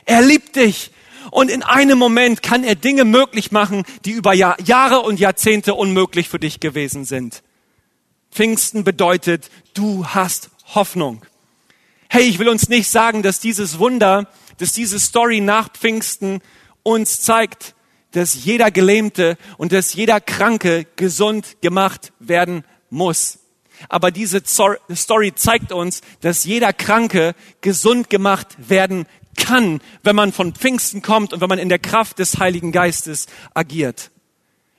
Er 0.04 0.22
liebt 0.22 0.56
dich 0.56 0.90
und 1.30 1.50
in 1.50 1.62
einem 1.62 1.98
Moment 1.98 2.42
kann 2.42 2.64
er 2.64 2.74
Dinge 2.74 3.04
möglich 3.04 3.52
machen, 3.52 3.84
die 4.04 4.12
über 4.12 4.32
Jahre 4.32 5.00
und 5.00 5.20
Jahrzehnte 5.20 5.74
unmöglich 5.74 6.28
für 6.28 6.38
dich 6.38 6.60
gewesen 6.60 7.04
sind. 7.04 7.42
Pfingsten 8.32 8.84
bedeutet, 8.84 9.50
du 9.74 10.06
hast 10.06 10.50
Hoffnung. 10.74 11.24
Hey, 12.08 12.24
ich 12.24 12.38
will 12.38 12.48
uns 12.48 12.68
nicht 12.68 12.90
sagen, 12.90 13.22
dass 13.22 13.40
dieses 13.40 13.78
Wunder, 13.78 14.30
dass 14.58 14.72
diese 14.72 14.98
Story 14.98 15.40
nach 15.40 15.70
Pfingsten 15.70 16.40
uns 16.88 17.20
zeigt, 17.20 17.74
dass 18.12 18.44
jeder 18.44 18.70
Gelähmte 18.70 19.36
und 19.58 19.72
dass 19.72 19.92
jeder 19.92 20.20
Kranke 20.20 20.86
gesund 20.96 21.60
gemacht 21.60 22.12
werden 22.18 22.64
muss. 22.88 23.40
Aber 23.88 24.10
diese 24.10 24.42
Story 24.44 25.32
zeigt 25.34 25.70
uns, 25.70 26.00
dass 26.20 26.44
jeder 26.44 26.72
Kranke 26.72 27.34
gesund 27.60 28.10
gemacht 28.10 28.56
werden 28.58 29.06
kann, 29.36 29.80
wenn 30.02 30.16
man 30.16 30.32
von 30.32 30.54
Pfingsten 30.54 31.02
kommt 31.02 31.32
und 31.32 31.40
wenn 31.40 31.48
man 31.48 31.60
in 31.60 31.68
der 31.68 31.78
Kraft 31.78 32.18
des 32.18 32.38
Heiligen 32.38 32.72
Geistes 32.72 33.26
agiert. 33.54 34.10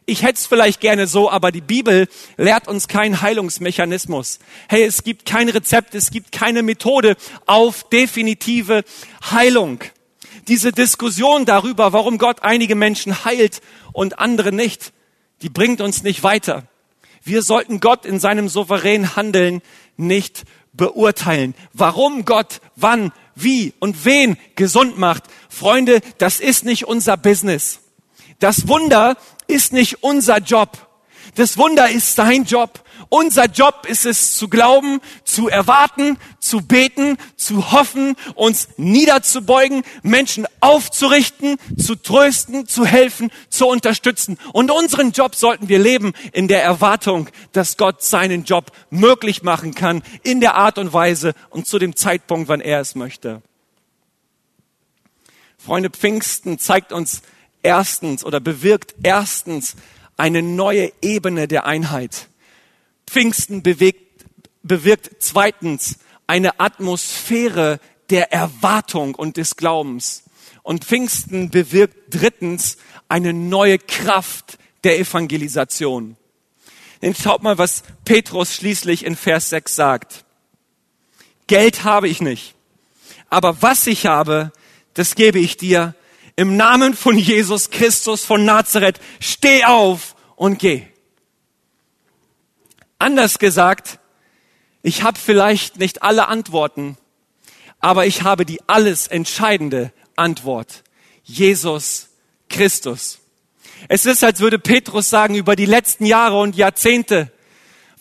Ich 0.06 0.24
hätte 0.24 0.34
es 0.34 0.48
vielleicht 0.48 0.82
gerne 0.82 1.06
so, 1.06 1.30
aber 1.30 1.52
die 1.52 1.62
Bibel 1.62 2.08
lehrt 2.36 2.67
uns 2.67 2.88
keinen 2.88 3.22
Heilungsmechanismus. 3.22 4.39
Hey, 4.67 4.84
es 4.84 5.04
gibt 5.04 5.26
kein 5.26 5.48
Rezept, 5.48 5.93
es 5.93 6.10
gibt 6.10 6.32
keine 6.32 6.63
Methode 6.63 7.15
auf 7.45 7.88
definitive 7.89 8.84
Heilung 9.30 9.84
diese 10.50 10.72
Diskussion 10.72 11.46
darüber, 11.46 11.94
warum 11.94 12.18
Gott 12.18 12.42
einige 12.42 12.76
Menschen 12.76 13.24
heilt 13.24 13.62
und 13.94 14.20
andere 14.20 14.52
nicht, 14.52 14.92
die 15.42 15.50
bringt 15.50 15.80
uns 15.80 16.04
nicht 16.04 16.24
weiter. 16.24 16.64
Wir 17.24 17.44
sollten 17.44 17.80
Gott 17.80 18.06
in 18.06 18.20
seinem 18.20 18.50
souveränen 18.50 19.16
Handeln 19.16 19.62
nicht 19.96 20.44
beurteilen. 20.74 21.54
Warum 21.74 22.26
Gott 22.26 22.62
wann, 22.76 23.12
wie 23.36 23.74
und 23.80 24.06
wen 24.06 24.38
gesund 24.56 24.98
macht. 24.98 25.24
Freunde, 25.50 26.02
das 26.18 26.40
ist 26.40 26.66
nicht 26.66 26.86
unser 26.86 27.16
Business. 27.16 27.80
Das 28.40 28.68
Wunder 28.68 29.18
ist 29.48 29.72
nicht 29.72 30.04
unser 30.04 30.40
Job. 30.40 30.88
Das 31.36 31.58
Wunder 31.58 31.90
ist 31.90 32.16
sein 32.16 32.46
Job. 32.46 32.84
Unser 33.10 33.45
Job 33.45 33.88
ist 33.88 34.06
es 34.06 34.36
zu 34.36 34.50
glauben, 34.50 35.02
zu 35.24 35.50
erwarten, 35.50 36.17
zu 36.39 36.62
beten, 36.62 37.17
zu 37.36 37.72
hoffen, 37.72 38.15
uns 38.36 38.69
niederzubeugen, 38.78 39.84
Menschen 40.04 40.45
aufzurichten, 40.60 41.58
zu 41.76 41.95
trösten, 41.95 42.67
zu 42.67 42.86
helfen, 42.86 43.32
zu 43.50 43.67
unterstützen. 43.67 44.38
Und 44.54 44.69
unseren 44.69 45.12
Job 45.12 45.34
sollten 45.34 45.69
wir 45.69 45.80
leben 45.80 46.13
in 46.34 46.48
der 46.48 46.63
Erwartung, 46.63 47.30
dass 47.52 47.78
Gott 47.78 48.04
seinen 48.04 48.43
Job 48.43 48.72
möglich 48.91 49.41
machen 49.41 49.74
kann, 49.74 50.04
in 50.22 50.39
der 50.39 50.54
Art 50.54 50.78
und 50.78 50.93
Weise 50.93 51.34
und 51.50 51.65
zu 51.65 51.80
dem 51.80 51.95
Zeitpunkt, 51.95 52.48
wann 52.48 52.62
er 52.62 52.80
es 52.80 52.93
möchte. 52.93 53.41
Freunde, 55.58 55.89
Pfingsten 55.89 56.60
zeigt 56.60 56.93
uns 56.93 57.24
erstens 57.63 58.24
oder 58.24 58.39
bewirkt 58.39 58.93
erstens 59.02 59.76
eine 60.15 60.43
neue 60.43 60.91
Ebene 61.02 61.48
der 61.48 61.65
Einheit. 61.65 62.28
Pfingsten 63.10 63.63
bewegt, 63.63 64.26
bewirkt 64.62 65.10
zweitens 65.19 65.98
eine 66.28 66.60
Atmosphäre 66.60 67.80
der 68.12 68.32
Erwartung 68.32 69.15
und 69.15 69.38
des 69.38 69.56
Glaubens. 69.56 70.24
Und 70.62 70.86
Pfingsten 70.86 71.50
bewirkt 71.50 72.13
drittens 72.13 72.78
eine 73.08 73.34
neue 73.34 73.80
Kraft 73.80 74.60
der 74.84 75.00
Evangelisation. 75.00 76.17
Denn 77.02 77.15
schaut 77.15 77.41
mal, 77.41 77.58
was 77.58 77.84
Petrus 78.06 78.54
schließlich 78.54 79.06
in 79.06 79.15
Vers 79.15 79.50
6 79.50 79.76
sagt. 79.76 80.26
Geld 81.48 81.84
habe 81.84 82.08
ich 82.08 82.22
nicht, 82.22 82.54
aber 83.30 83.62
was 83.62 83.88
ich 83.88 84.06
habe, 84.06 84.52
das 84.93 85.15
gebe 85.15 85.39
ich 85.39 85.58
dir. 85.58 85.95
Im 86.36 86.58
Namen 86.58 86.93
von 86.93 87.17
Jesus 87.17 87.72
Christus 87.72 88.24
von 88.24 88.45
Nazareth, 88.45 89.00
steh 89.19 89.65
auf 89.65 90.15
und 90.36 90.60
geh. 90.60 90.86
Anders 93.00 93.40
gesagt, 93.40 94.00
ich 94.82 95.04
habe 95.04 95.18
vielleicht 95.18 95.80
nicht 95.80 96.04
alle 96.04 96.28
Antworten, 96.28 96.98
aber 97.80 98.06
ich 98.06 98.24
habe 98.24 98.46
die 98.46 98.60
alles 98.68 99.08
entscheidende 99.08 99.94
Antwort. 100.18 100.84
Jesus 101.24 102.10
Christus. 102.50 103.20
Es 103.88 104.06
ist, 104.06 104.24
als 104.24 104.42
würde 104.42 104.60
Petrus 104.60 105.10
sagen, 105.10 105.36
über 105.36 105.56
die 105.56 105.66
letzten 105.66 106.06
Jahre 106.06 106.40
und 106.40 106.58
Jahrzehnte 106.58 107.32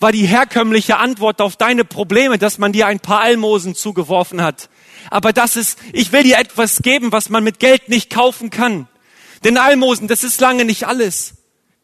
war 0.01 0.13
die 0.13 0.27
herkömmliche 0.27 0.97
Antwort 0.99 1.41
auf 1.41 1.57
deine 1.57 1.85
Probleme, 1.85 2.39
dass 2.39 2.59
man 2.59 2.73
dir 2.73 2.87
ein 2.87 3.01
paar 3.01 3.21
Almosen 3.21 3.75
zugeworfen 3.75 4.43
hat. 4.43 4.69
Aber 5.11 5.33
das 5.33 5.57
ist, 5.57 5.79
ich 5.93 6.13
will 6.13 6.25
dir 6.25 6.39
etwas 6.39 6.83
geben, 6.83 7.13
was 7.13 7.29
man 7.29 7.45
mit 7.45 7.61
Geld 7.61 7.89
nicht 7.89 8.11
kaufen 8.11 8.51
kann. 8.51 8.89
Denn 9.45 9.59
Almosen, 9.59 10.09
das 10.09 10.25
ist 10.25 10.41
lange 10.41 10.65
nicht 10.65 10.87
alles. 10.87 11.35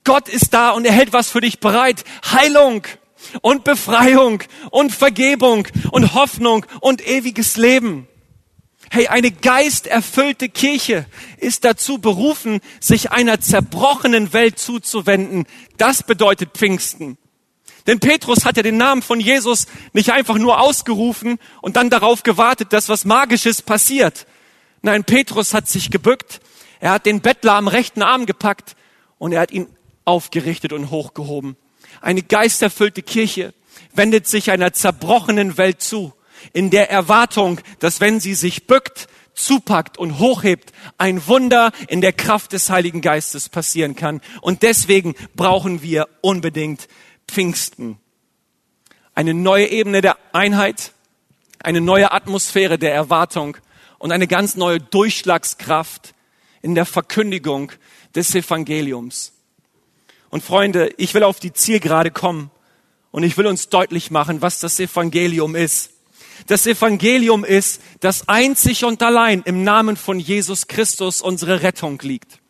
Gott 0.05 0.29
ist 0.29 0.53
da 0.53 0.71
und 0.71 0.85
er 0.85 0.93
hält 0.93 1.13
was 1.13 1.31
für 1.31 1.41
dich 1.41 1.61
bereit. 1.61 2.05
Heilung 2.31 2.85
und 3.43 3.65
Befreiung 3.65 4.43
und 4.71 4.93
Vergebung 4.93 5.69
und 5.91 6.15
Hoffnung 6.15 6.67
und 6.81 7.07
ewiges 7.07 7.57
Leben. 7.57 8.09
Hey, 8.91 9.09
eine 9.09 9.31
geisterfüllte 9.31 10.49
Kirche 10.49 11.07
ist 11.39 11.65
dazu 11.65 11.99
berufen, 11.99 12.61
sich 12.81 13.11
einer 13.11 13.41
zerbrochenen 13.41 14.33
Welt 14.33 14.59
zuzuwenden. 14.59 15.47
Das 15.79 16.03
bedeutet 16.03 16.51
Pfingsten. 16.53 17.19
Denn 17.87 18.01
Petrus 18.01 18.45
hat 18.45 18.57
ja 18.57 18.63
den 18.63 18.77
Namen 18.77 19.03
von 19.03 19.21
Jesus 19.21 19.67
nicht 19.93 20.13
einfach 20.13 20.39
nur 20.39 20.61
ausgerufen 20.61 21.39
und 21.61 21.77
dann 21.77 21.91
darauf 21.91 22.23
gewartet, 22.23 22.73
dass 22.73 22.89
was 22.89 23.05
Magisches 23.05 23.63
passiert. 23.63 24.27
Nein, 24.81 25.05
Petrus 25.05 25.55
hat 25.55 25.69
sich 25.69 25.91
gebückt, 25.91 26.41
er 26.81 26.93
hat 26.93 27.07
den 27.07 27.21
Bettler 27.21 27.55
am 27.55 27.69
rechten 27.69 28.03
Arm 28.03 28.27
gepackt 28.27 28.77
und 29.19 29.33
er 29.33 29.41
hat 29.41 29.51
ihn 29.51 29.67
aufgerichtet 30.05 30.73
und 30.73 30.91
hochgehoben. 30.91 31.57
Eine 32.05 32.23
geisterfüllte 32.23 33.01
Kirche 33.01 33.55
wendet 33.95 34.29
sich 34.29 34.51
einer 34.51 34.75
zerbrochenen 34.75 35.57
Welt 35.57 35.81
zu, 35.81 36.13
in 36.53 36.69
der 36.69 36.91
Erwartung, 36.91 37.63
dass 37.79 37.99
wenn 38.03 38.21
sie 38.21 38.35
sich 38.35 38.67
bückt, 38.67 39.09
zupackt 39.33 39.97
und 39.97 40.19
hochhebt, 40.19 40.75
ein 40.99 41.27
Wunder 41.27 41.73
in 41.89 42.03
der 42.03 42.13
Kraft 42.13 42.53
des 42.53 42.69
Heiligen 42.69 43.01
Geistes 43.01 43.49
passieren 43.49 43.97
kann. 43.97 44.21
Und 44.43 44.63
deswegen 44.63 45.15
brauchen 45.35 45.81
wir 45.81 46.07
unbedingt 46.21 46.89
Pfingsten. 47.27 47.97
Eine 49.15 49.33
neue 49.33 49.69
Ebene 49.69 50.03
der 50.03 50.19
Einheit, 50.35 50.93
eine 51.59 51.81
neue 51.81 52.13
Atmosphäre 52.13 52.79
der 52.79 52.93
Erwartung 52.93 53.57
und 53.97 54.13
eine 54.13 54.27
ganz 54.27 54.57
neue 54.57 54.79
Durchschlagskraft 54.79 56.13
in 56.61 56.75
der 56.75 56.85
Verkündigung 56.85 57.73
des 58.15 58.35
Evangeliums. 58.35 59.34
Und 60.35 60.43
Freunde, 60.43 60.93
ich 60.97 61.15
will 61.15 61.23
auf 61.23 61.39
die 61.39 61.53
Zielgerade 61.53 62.11
kommen 62.11 62.51
und 63.13 63.23
ich 63.23 63.39
will 63.39 63.47
uns 63.47 63.69
deutlich 63.69 64.11
machen, 64.11 64.43
was 64.43 64.59
das 64.59 64.81
Evangelium 64.81 65.55
ist. 65.55 65.91
Das 66.49 66.67
Evangelium 66.67 67.45
ist, 67.45 67.81
dass 68.01 68.29
einzig 68.29 68.85
und 68.85 69.01
allein 69.01 69.43
im 69.45 69.63
Namen 69.63 69.97
von 69.97 70.19
Jesus 70.19 70.67
Christus 70.67 71.23
unsere 71.23 71.63
Rettung 71.63 72.01
liegt. 72.03 72.41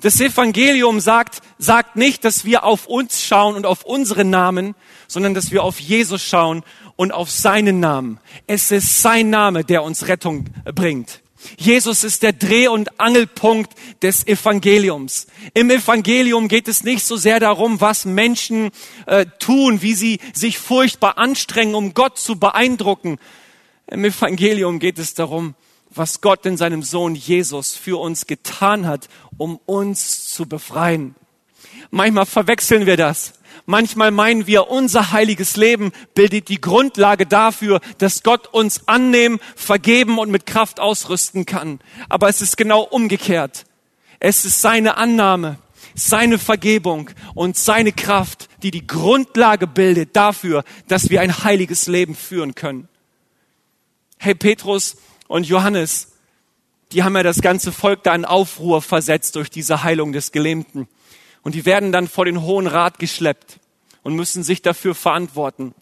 Das 0.00 0.20
Evangelium 0.20 1.00
sagt, 1.00 1.40
sagt 1.58 1.96
nicht, 1.96 2.24
dass 2.24 2.44
wir 2.44 2.62
auf 2.62 2.86
uns 2.86 3.24
schauen 3.24 3.56
und 3.56 3.66
auf 3.66 3.82
unseren 3.84 4.30
Namen, 4.30 4.76
sondern 5.08 5.34
dass 5.34 5.50
wir 5.50 5.64
auf 5.64 5.80
Jesus 5.80 6.22
schauen 6.22 6.62
und 6.94 7.10
auf 7.10 7.32
seinen 7.32 7.80
Namen. 7.80 8.20
Es 8.46 8.70
ist 8.70 9.02
sein 9.02 9.28
Name, 9.30 9.64
der 9.64 9.82
uns 9.82 10.06
Rettung 10.06 10.50
bringt. 10.72 11.23
Jesus 11.58 12.04
ist 12.04 12.22
der 12.22 12.32
Dreh- 12.32 12.68
und 12.68 13.00
Angelpunkt 13.00 13.72
des 14.02 14.26
Evangeliums. 14.26 15.26
Im 15.52 15.70
Evangelium 15.70 16.48
geht 16.48 16.68
es 16.68 16.84
nicht 16.84 17.04
so 17.04 17.16
sehr 17.16 17.40
darum, 17.40 17.80
was 17.80 18.04
Menschen 18.04 18.70
äh, 19.06 19.26
tun, 19.38 19.82
wie 19.82 19.94
sie 19.94 20.20
sich 20.32 20.58
furchtbar 20.58 21.18
anstrengen, 21.18 21.74
um 21.74 21.94
Gott 21.94 22.18
zu 22.18 22.38
beeindrucken. 22.38 23.18
Im 23.86 24.04
Evangelium 24.04 24.78
geht 24.78 24.98
es 24.98 25.14
darum, 25.14 25.54
was 25.90 26.20
Gott 26.20 26.44
in 26.46 26.56
seinem 26.56 26.82
Sohn 26.82 27.14
Jesus 27.14 27.76
für 27.76 28.00
uns 28.00 28.26
getan 28.26 28.86
hat, 28.86 29.08
um 29.36 29.60
uns 29.66 30.26
zu 30.26 30.46
befreien. 30.46 31.14
Manchmal 31.90 32.26
verwechseln 32.26 32.86
wir 32.86 32.96
das. 32.96 33.34
Manchmal 33.66 34.10
meinen 34.10 34.46
wir, 34.46 34.68
unser 34.68 35.12
heiliges 35.12 35.56
Leben 35.56 35.92
bildet 36.14 36.48
die 36.48 36.60
Grundlage 36.60 37.24
dafür, 37.24 37.80
dass 37.96 38.22
Gott 38.22 38.46
uns 38.52 38.86
annehmen, 38.86 39.40
vergeben 39.56 40.18
und 40.18 40.30
mit 40.30 40.44
Kraft 40.44 40.80
ausrüsten 40.80 41.46
kann. 41.46 41.80
Aber 42.10 42.28
es 42.28 42.42
ist 42.42 42.58
genau 42.58 42.82
umgekehrt. 42.82 43.64
Es 44.20 44.44
ist 44.44 44.60
seine 44.60 44.98
Annahme, 44.98 45.58
seine 45.94 46.38
Vergebung 46.38 47.10
und 47.34 47.56
seine 47.56 47.92
Kraft, 47.92 48.48
die 48.62 48.70
die 48.70 48.86
Grundlage 48.86 49.66
bildet 49.66 50.14
dafür, 50.14 50.64
dass 50.88 51.08
wir 51.08 51.22
ein 51.22 51.44
heiliges 51.44 51.86
Leben 51.86 52.14
führen 52.14 52.54
können. 52.54 52.88
Hey, 54.18 54.34
Petrus 54.34 54.96
und 55.26 55.46
Johannes, 55.46 56.12
die 56.92 57.02
haben 57.02 57.16
ja 57.16 57.22
das 57.22 57.40
ganze 57.40 57.72
Volk 57.72 58.02
da 58.02 58.14
in 58.14 58.26
Aufruhr 58.26 58.82
versetzt 58.82 59.36
durch 59.36 59.50
diese 59.50 59.82
Heilung 59.82 60.12
des 60.12 60.32
Gelähmten. 60.32 60.86
Und 61.44 61.54
die 61.54 61.66
werden 61.66 61.92
dann 61.92 62.08
vor 62.08 62.24
den 62.24 62.42
Hohen 62.42 62.66
Rat 62.66 62.98
geschleppt 62.98 63.60
und 64.02 64.16
müssen 64.16 64.42
sich 64.42 64.62
dafür 64.62 64.94
verantworten. 64.94 65.74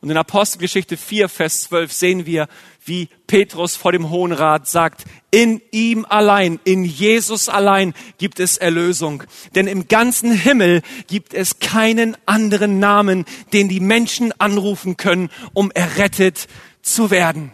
Und 0.00 0.10
in 0.10 0.16
Apostelgeschichte 0.16 0.96
4, 0.96 1.28
Vers 1.28 1.62
12 1.62 1.92
sehen 1.92 2.26
wir, 2.26 2.46
wie 2.84 3.08
Petrus 3.26 3.74
vor 3.74 3.90
dem 3.90 4.10
Hohen 4.10 4.30
Rat 4.30 4.68
sagt, 4.68 5.04
in 5.32 5.60
ihm 5.72 6.06
allein, 6.08 6.60
in 6.62 6.84
Jesus 6.84 7.48
allein 7.48 7.94
gibt 8.16 8.38
es 8.38 8.58
Erlösung. 8.58 9.24
Denn 9.56 9.66
im 9.66 9.88
ganzen 9.88 10.30
Himmel 10.30 10.82
gibt 11.08 11.34
es 11.34 11.58
keinen 11.58 12.16
anderen 12.26 12.78
Namen, 12.78 13.24
den 13.52 13.68
die 13.68 13.80
Menschen 13.80 14.32
anrufen 14.40 14.96
können, 14.96 15.30
um 15.52 15.72
errettet 15.72 16.46
zu 16.80 17.10
werden. 17.10 17.52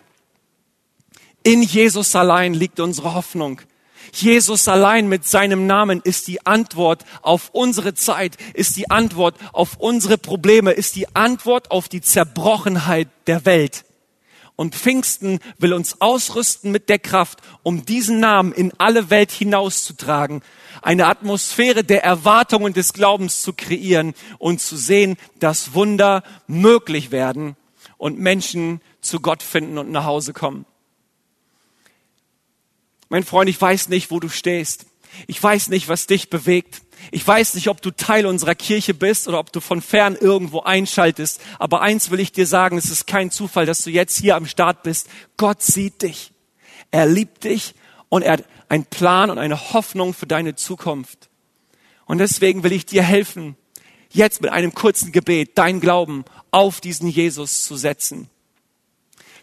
In 1.42 1.62
Jesus 1.62 2.14
allein 2.14 2.52
liegt 2.52 2.78
unsere 2.78 3.14
Hoffnung. 3.14 3.62
Jesus 4.12 4.68
allein 4.68 5.08
mit 5.08 5.26
seinem 5.26 5.66
Namen 5.66 6.00
ist 6.04 6.28
die 6.28 6.44
Antwort 6.46 7.04
auf 7.22 7.50
unsere 7.52 7.94
Zeit, 7.94 8.36
ist 8.54 8.76
die 8.76 8.90
Antwort 8.90 9.36
auf 9.52 9.76
unsere 9.78 10.18
Probleme, 10.18 10.72
ist 10.72 10.96
die 10.96 11.14
Antwort 11.14 11.70
auf 11.70 11.88
die 11.88 12.00
Zerbrochenheit 12.00 13.08
der 13.26 13.44
Welt. 13.44 13.84
Und 14.56 14.76
Pfingsten 14.76 15.40
will 15.58 15.72
uns 15.72 16.00
ausrüsten 16.00 16.70
mit 16.70 16.88
der 16.88 17.00
Kraft, 17.00 17.40
um 17.64 17.84
diesen 17.84 18.20
Namen 18.20 18.52
in 18.52 18.72
alle 18.78 19.10
Welt 19.10 19.32
hinauszutragen, 19.32 20.42
eine 20.80 21.06
Atmosphäre 21.06 21.82
der 21.82 22.04
Erwartung 22.04 22.62
und 22.62 22.76
des 22.76 22.92
Glaubens 22.92 23.42
zu 23.42 23.52
kreieren 23.52 24.14
und 24.38 24.60
zu 24.60 24.76
sehen, 24.76 25.16
dass 25.40 25.74
Wunder 25.74 26.22
möglich 26.46 27.10
werden 27.10 27.56
und 27.98 28.18
Menschen 28.18 28.80
zu 29.00 29.18
Gott 29.20 29.42
finden 29.42 29.76
und 29.78 29.90
nach 29.90 30.04
Hause 30.04 30.32
kommen. 30.32 30.66
Mein 33.14 33.22
Freund, 33.22 33.48
ich 33.48 33.60
weiß 33.60 33.90
nicht, 33.90 34.10
wo 34.10 34.18
du 34.18 34.28
stehst. 34.28 34.86
Ich 35.28 35.40
weiß 35.40 35.68
nicht, 35.68 35.86
was 35.86 36.08
dich 36.08 36.30
bewegt. 36.30 36.82
Ich 37.12 37.24
weiß 37.24 37.54
nicht, 37.54 37.68
ob 37.68 37.80
du 37.80 37.92
Teil 37.92 38.26
unserer 38.26 38.56
Kirche 38.56 38.92
bist 38.92 39.28
oder 39.28 39.38
ob 39.38 39.52
du 39.52 39.60
von 39.60 39.80
fern 39.80 40.16
irgendwo 40.20 40.62
einschaltest. 40.62 41.40
Aber 41.60 41.80
eins 41.80 42.10
will 42.10 42.18
ich 42.18 42.32
dir 42.32 42.48
sagen, 42.48 42.76
es 42.76 42.90
ist 42.90 43.06
kein 43.06 43.30
Zufall, 43.30 43.66
dass 43.66 43.84
du 43.84 43.90
jetzt 43.90 44.18
hier 44.18 44.34
am 44.34 44.46
Start 44.46 44.82
bist. 44.82 45.08
Gott 45.36 45.62
sieht 45.62 46.02
dich. 46.02 46.32
Er 46.90 47.06
liebt 47.06 47.44
dich 47.44 47.76
und 48.08 48.22
er 48.22 48.32
hat 48.32 48.44
einen 48.68 48.84
Plan 48.84 49.30
und 49.30 49.38
eine 49.38 49.72
Hoffnung 49.72 50.12
für 50.12 50.26
deine 50.26 50.56
Zukunft. 50.56 51.30
Und 52.06 52.18
deswegen 52.18 52.64
will 52.64 52.72
ich 52.72 52.84
dir 52.84 53.04
helfen, 53.04 53.54
jetzt 54.10 54.42
mit 54.42 54.50
einem 54.50 54.74
kurzen 54.74 55.12
Gebet 55.12 55.56
dein 55.56 55.78
Glauben 55.78 56.24
auf 56.50 56.80
diesen 56.80 57.08
Jesus 57.08 57.62
zu 57.62 57.76
setzen. 57.76 58.28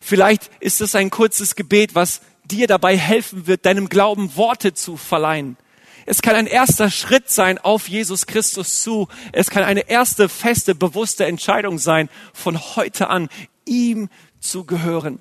Vielleicht 0.01 0.49
ist 0.59 0.81
es 0.81 0.93
ein 0.93 1.09
kurzes 1.09 1.55
Gebet, 1.55 1.95
was 1.95 2.19
dir 2.51 2.67
dabei 2.67 2.97
helfen 2.97 3.47
wird, 3.47 3.65
deinem 3.65 3.89
Glauben 3.89 4.35
Worte 4.35 4.73
zu 4.73 4.97
verleihen. 4.97 5.57
Es 6.05 6.21
kann 6.21 6.35
ein 6.35 6.47
erster 6.47 6.89
Schritt 6.89 7.29
sein 7.29 7.57
auf 7.57 7.87
Jesus 7.87 8.25
Christus 8.25 8.81
zu. 8.81 9.07
Es 9.31 9.49
kann 9.49 9.63
eine 9.63 9.89
erste 9.89 10.29
feste, 10.29 10.75
bewusste 10.75 11.25
Entscheidung 11.25 11.79
sein, 11.79 12.09
von 12.33 12.59
heute 12.75 13.09
an 13.09 13.29
ihm 13.65 14.09
zu 14.39 14.65
gehören. 14.65 15.19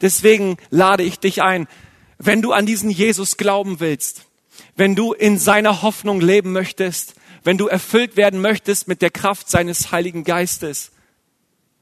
Deswegen 0.00 0.56
lade 0.70 1.02
ich 1.02 1.18
dich 1.18 1.42
ein, 1.42 1.68
wenn 2.18 2.42
du 2.42 2.52
an 2.52 2.66
diesen 2.66 2.90
Jesus 2.90 3.36
glauben 3.36 3.80
willst, 3.80 4.26
Wenn 4.76 4.94
du 4.94 5.12
in 5.12 5.38
seiner 5.38 5.82
Hoffnung 5.82 6.20
leben 6.20 6.52
möchtest, 6.52 7.14
wenn 7.44 7.58
du 7.58 7.66
erfüllt 7.66 8.16
werden 8.16 8.40
möchtest 8.40 8.88
mit 8.88 9.02
der 9.02 9.10
Kraft 9.10 9.50
seines 9.50 9.92
Heiligen 9.92 10.24
Geistes, 10.24 10.92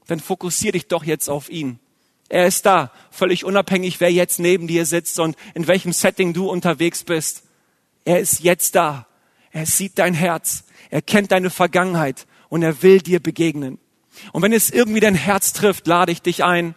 dann 0.07 0.19
fokussier 0.19 0.71
dich 0.71 0.87
doch 0.87 1.03
jetzt 1.03 1.29
auf 1.29 1.49
ihn. 1.49 1.79
Er 2.33 2.47
ist 2.47 2.65
da, 2.65 2.89
völlig 3.11 3.45
unabhängig, 3.45 3.99
wer 3.99 4.11
jetzt 4.11 4.39
neben 4.39 4.65
dir 4.65 4.87
sitzt 4.87 5.19
und 5.19 5.37
in 5.53 5.67
welchem 5.67 5.93
Setting 5.93 6.33
du 6.33 6.49
unterwegs 6.49 7.03
bist. 7.03 7.43
Er 8.05 8.19
ist 8.21 8.39
jetzt 8.39 8.73
da. 8.73 9.05
Er 9.51 9.67
sieht 9.67 9.99
dein 9.99 10.15
Herz. 10.15 10.63
Er 10.89 11.03
kennt 11.03 11.31
deine 11.31 11.51
Vergangenheit 11.51 12.25
und 12.49 12.63
er 12.63 12.81
will 12.81 13.01
dir 13.01 13.19
begegnen. 13.19 13.77
Und 14.31 14.41
wenn 14.41 14.51
es 14.51 14.71
irgendwie 14.71 14.99
dein 14.99 15.13
Herz 15.13 15.53
trifft, 15.53 15.85
lade 15.85 16.11
ich 16.11 16.23
dich 16.23 16.43
ein, 16.43 16.73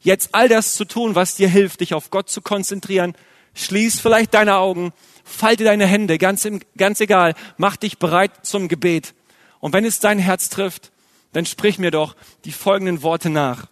jetzt 0.00 0.34
all 0.34 0.46
das 0.46 0.74
zu 0.74 0.84
tun, 0.84 1.14
was 1.14 1.36
dir 1.36 1.48
hilft, 1.48 1.80
dich 1.80 1.94
auf 1.94 2.10
Gott 2.10 2.28
zu 2.28 2.42
konzentrieren. 2.42 3.14
Schließ 3.54 4.00
vielleicht 4.00 4.34
deine 4.34 4.56
Augen, 4.58 4.92
falte 5.24 5.64
deine 5.64 5.86
Hände, 5.86 6.18
ganz, 6.18 6.46
ganz 6.76 7.00
egal, 7.00 7.34
mach 7.56 7.78
dich 7.78 7.96
bereit 7.96 8.32
zum 8.42 8.68
Gebet. 8.68 9.14
Und 9.58 9.72
wenn 9.72 9.86
es 9.86 10.00
dein 10.00 10.18
Herz 10.18 10.50
trifft, 10.50 10.92
dann 11.32 11.46
sprich 11.46 11.78
mir 11.78 11.92
doch 11.92 12.14
die 12.44 12.52
folgenden 12.52 13.00
Worte 13.02 13.30
nach. 13.30 13.68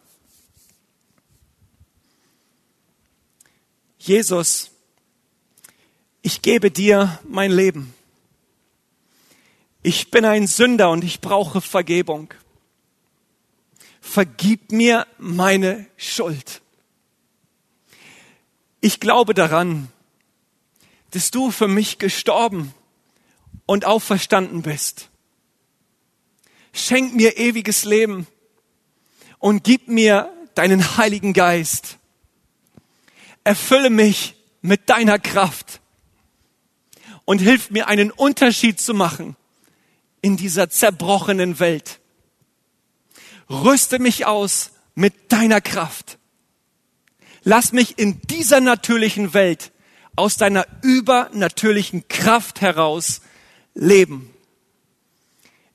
Jesus, 4.06 4.70
ich 6.22 6.42
gebe 6.42 6.70
dir 6.70 7.18
mein 7.28 7.50
Leben. 7.50 7.94
Ich 9.82 10.10
bin 10.10 10.24
ein 10.24 10.46
Sünder 10.46 10.90
und 10.90 11.04
ich 11.04 11.20
brauche 11.20 11.60
Vergebung 11.60 12.32
vergib 14.06 14.72
mir 14.72 15.06
meine 15.18 15.86
Schuld. 15.96 16.62
Ich 18.80 19.00
glaube 19.00 19.34
daran, 19.34 19.88
dass 21.10 21.30
du 21.30 21.50
für 21.50 21.68
mich 21.68 21.98
gestorben 21.98 22.72
und 23.66 23.84
auferstanden 23.84 24.62
bist. 24.62 25.10
Schenk 26.72 27.14
mir 27.14 27.36
ewiges 27.36 27.84
Leben 27.84 28.26
und 29.38 29.64
gib 29.64 29.88
mir 29.88 30.32
deinen 30.54 30.96
Heiligen 30.96 31.32
Geist. 31.32 31.98
Erfülle 33.46 33.90
mich 33.90 34.34
mit 34.60 34.90
deiner 34.90 35.18
Kraft 35.18 35.80
und 37.24 37.38
hilf 37.38 37.70
mir 37.70 37.88
einen 37.88 38.10
Unterschied 38.10 38.80
zu 38.80 38.94
machen 38.94 39.36
in 40.20 40.36
dieser 40.36 40.70
zerbrochenen 40.70 41.58
Welt 41.58 42.00
rüste 43.48 43.98
mich 43.98 44.26
aus 44.26 44.72
mit 44.94 45.32
deiner 45.32 45.60
Kraft. 45.60 46.18
Lass 47.42 47.72
mich 47.72 47.98
in 47.98 48.20
dieser 48.22 48.60
natürlichen 48.60 49.34
Welt 49.34 49.72
aus 50.16 50.36
deiner 50.36 50.66
übernatürlichen 50.82 52.08
Kraft 52.08 52.60
heraus 52.60 53.20
leben. 53.74 54.30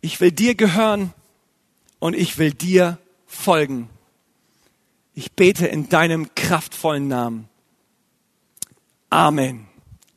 Ich 0.01 0.19
will 0.19 0.31
dir 0.31 0.55
gehören 0.55 1.13
und 1.99 2.15
ich 2.15 2.37
will 2.37 2.51
dir 2.51 2.97
folgen. 3.27 3.89
Ich 5.13 5.33
bete 5.33 5.67
in 5.67 5.89
deinem 5.89 6.33
kraftvollen 6.35 7.07
Namen. 7.07 7.47
Amen. 9.11 9.67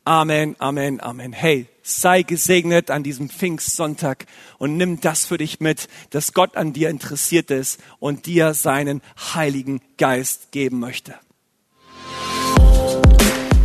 Amen, 0.05 0.55
Amen, 0.61 1.01
Amen. 1.01 1.33
Hey, 1.33 1.67
sei 1.83 2.23
gesegnet 2.23 2.93
an 2.93 3.03
diesem 3.03 3.29
Pfingstsonntag 3.29 4.27
und 4.59 4.77
nimm 4.77 5.01
das 5.01 5.25
für 5.27 5.37
dich 5.37 5.59
mit, 5.59 5.89
dass 6.11 6.33
Gott 6.33 6.57
an 6.57 6.73
dir 6.73 6.91
interessiert 6.91 7.51
ist 7.51 7.81
und 7.99 8.27
dir 8.27 8.55
seinen 8.55 9.01
Heiligen 9.35 9.81
Geist 9.99 10.53
geben 10.53 10.79
möchte. 10.79 11.15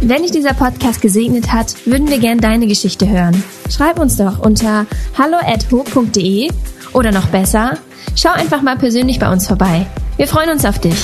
Wenn 0.02 0.24
dich 0.24 0.32
dieser 0.32 0.56
Podcast 0.56 1.00
gesegnet 1.00 1.52
hat, 1.54 1.86
würden 1.86 2.08
wir 2.08 2.18
gern 2.18 2.40
deine 2.40 2.66
Geschichte 2.66 3.08
hören. 3.08 3.44
Schreib 3.70 4.00
uns 4.00 4.18
doch 4.18 4.40
unter 4.40 4.88
hallo@ho.de 5.16 6.50
oder 6.94 7.12
noch 7.12 7.28
besser, 7.28 7.78
schau 8.16 8.32
einfach 8.32 8.64
mal 8.64 8.78
persönlich 8.78 9.20
bei 9.20 9.32
uns 9.32 9.46
vorbei. 9.46 9.86
Wir 10.18 10.28
freuen 10.28 10.50
uns 10.50 10.66
auf 10.66 10.80
dich. 10.80 10.98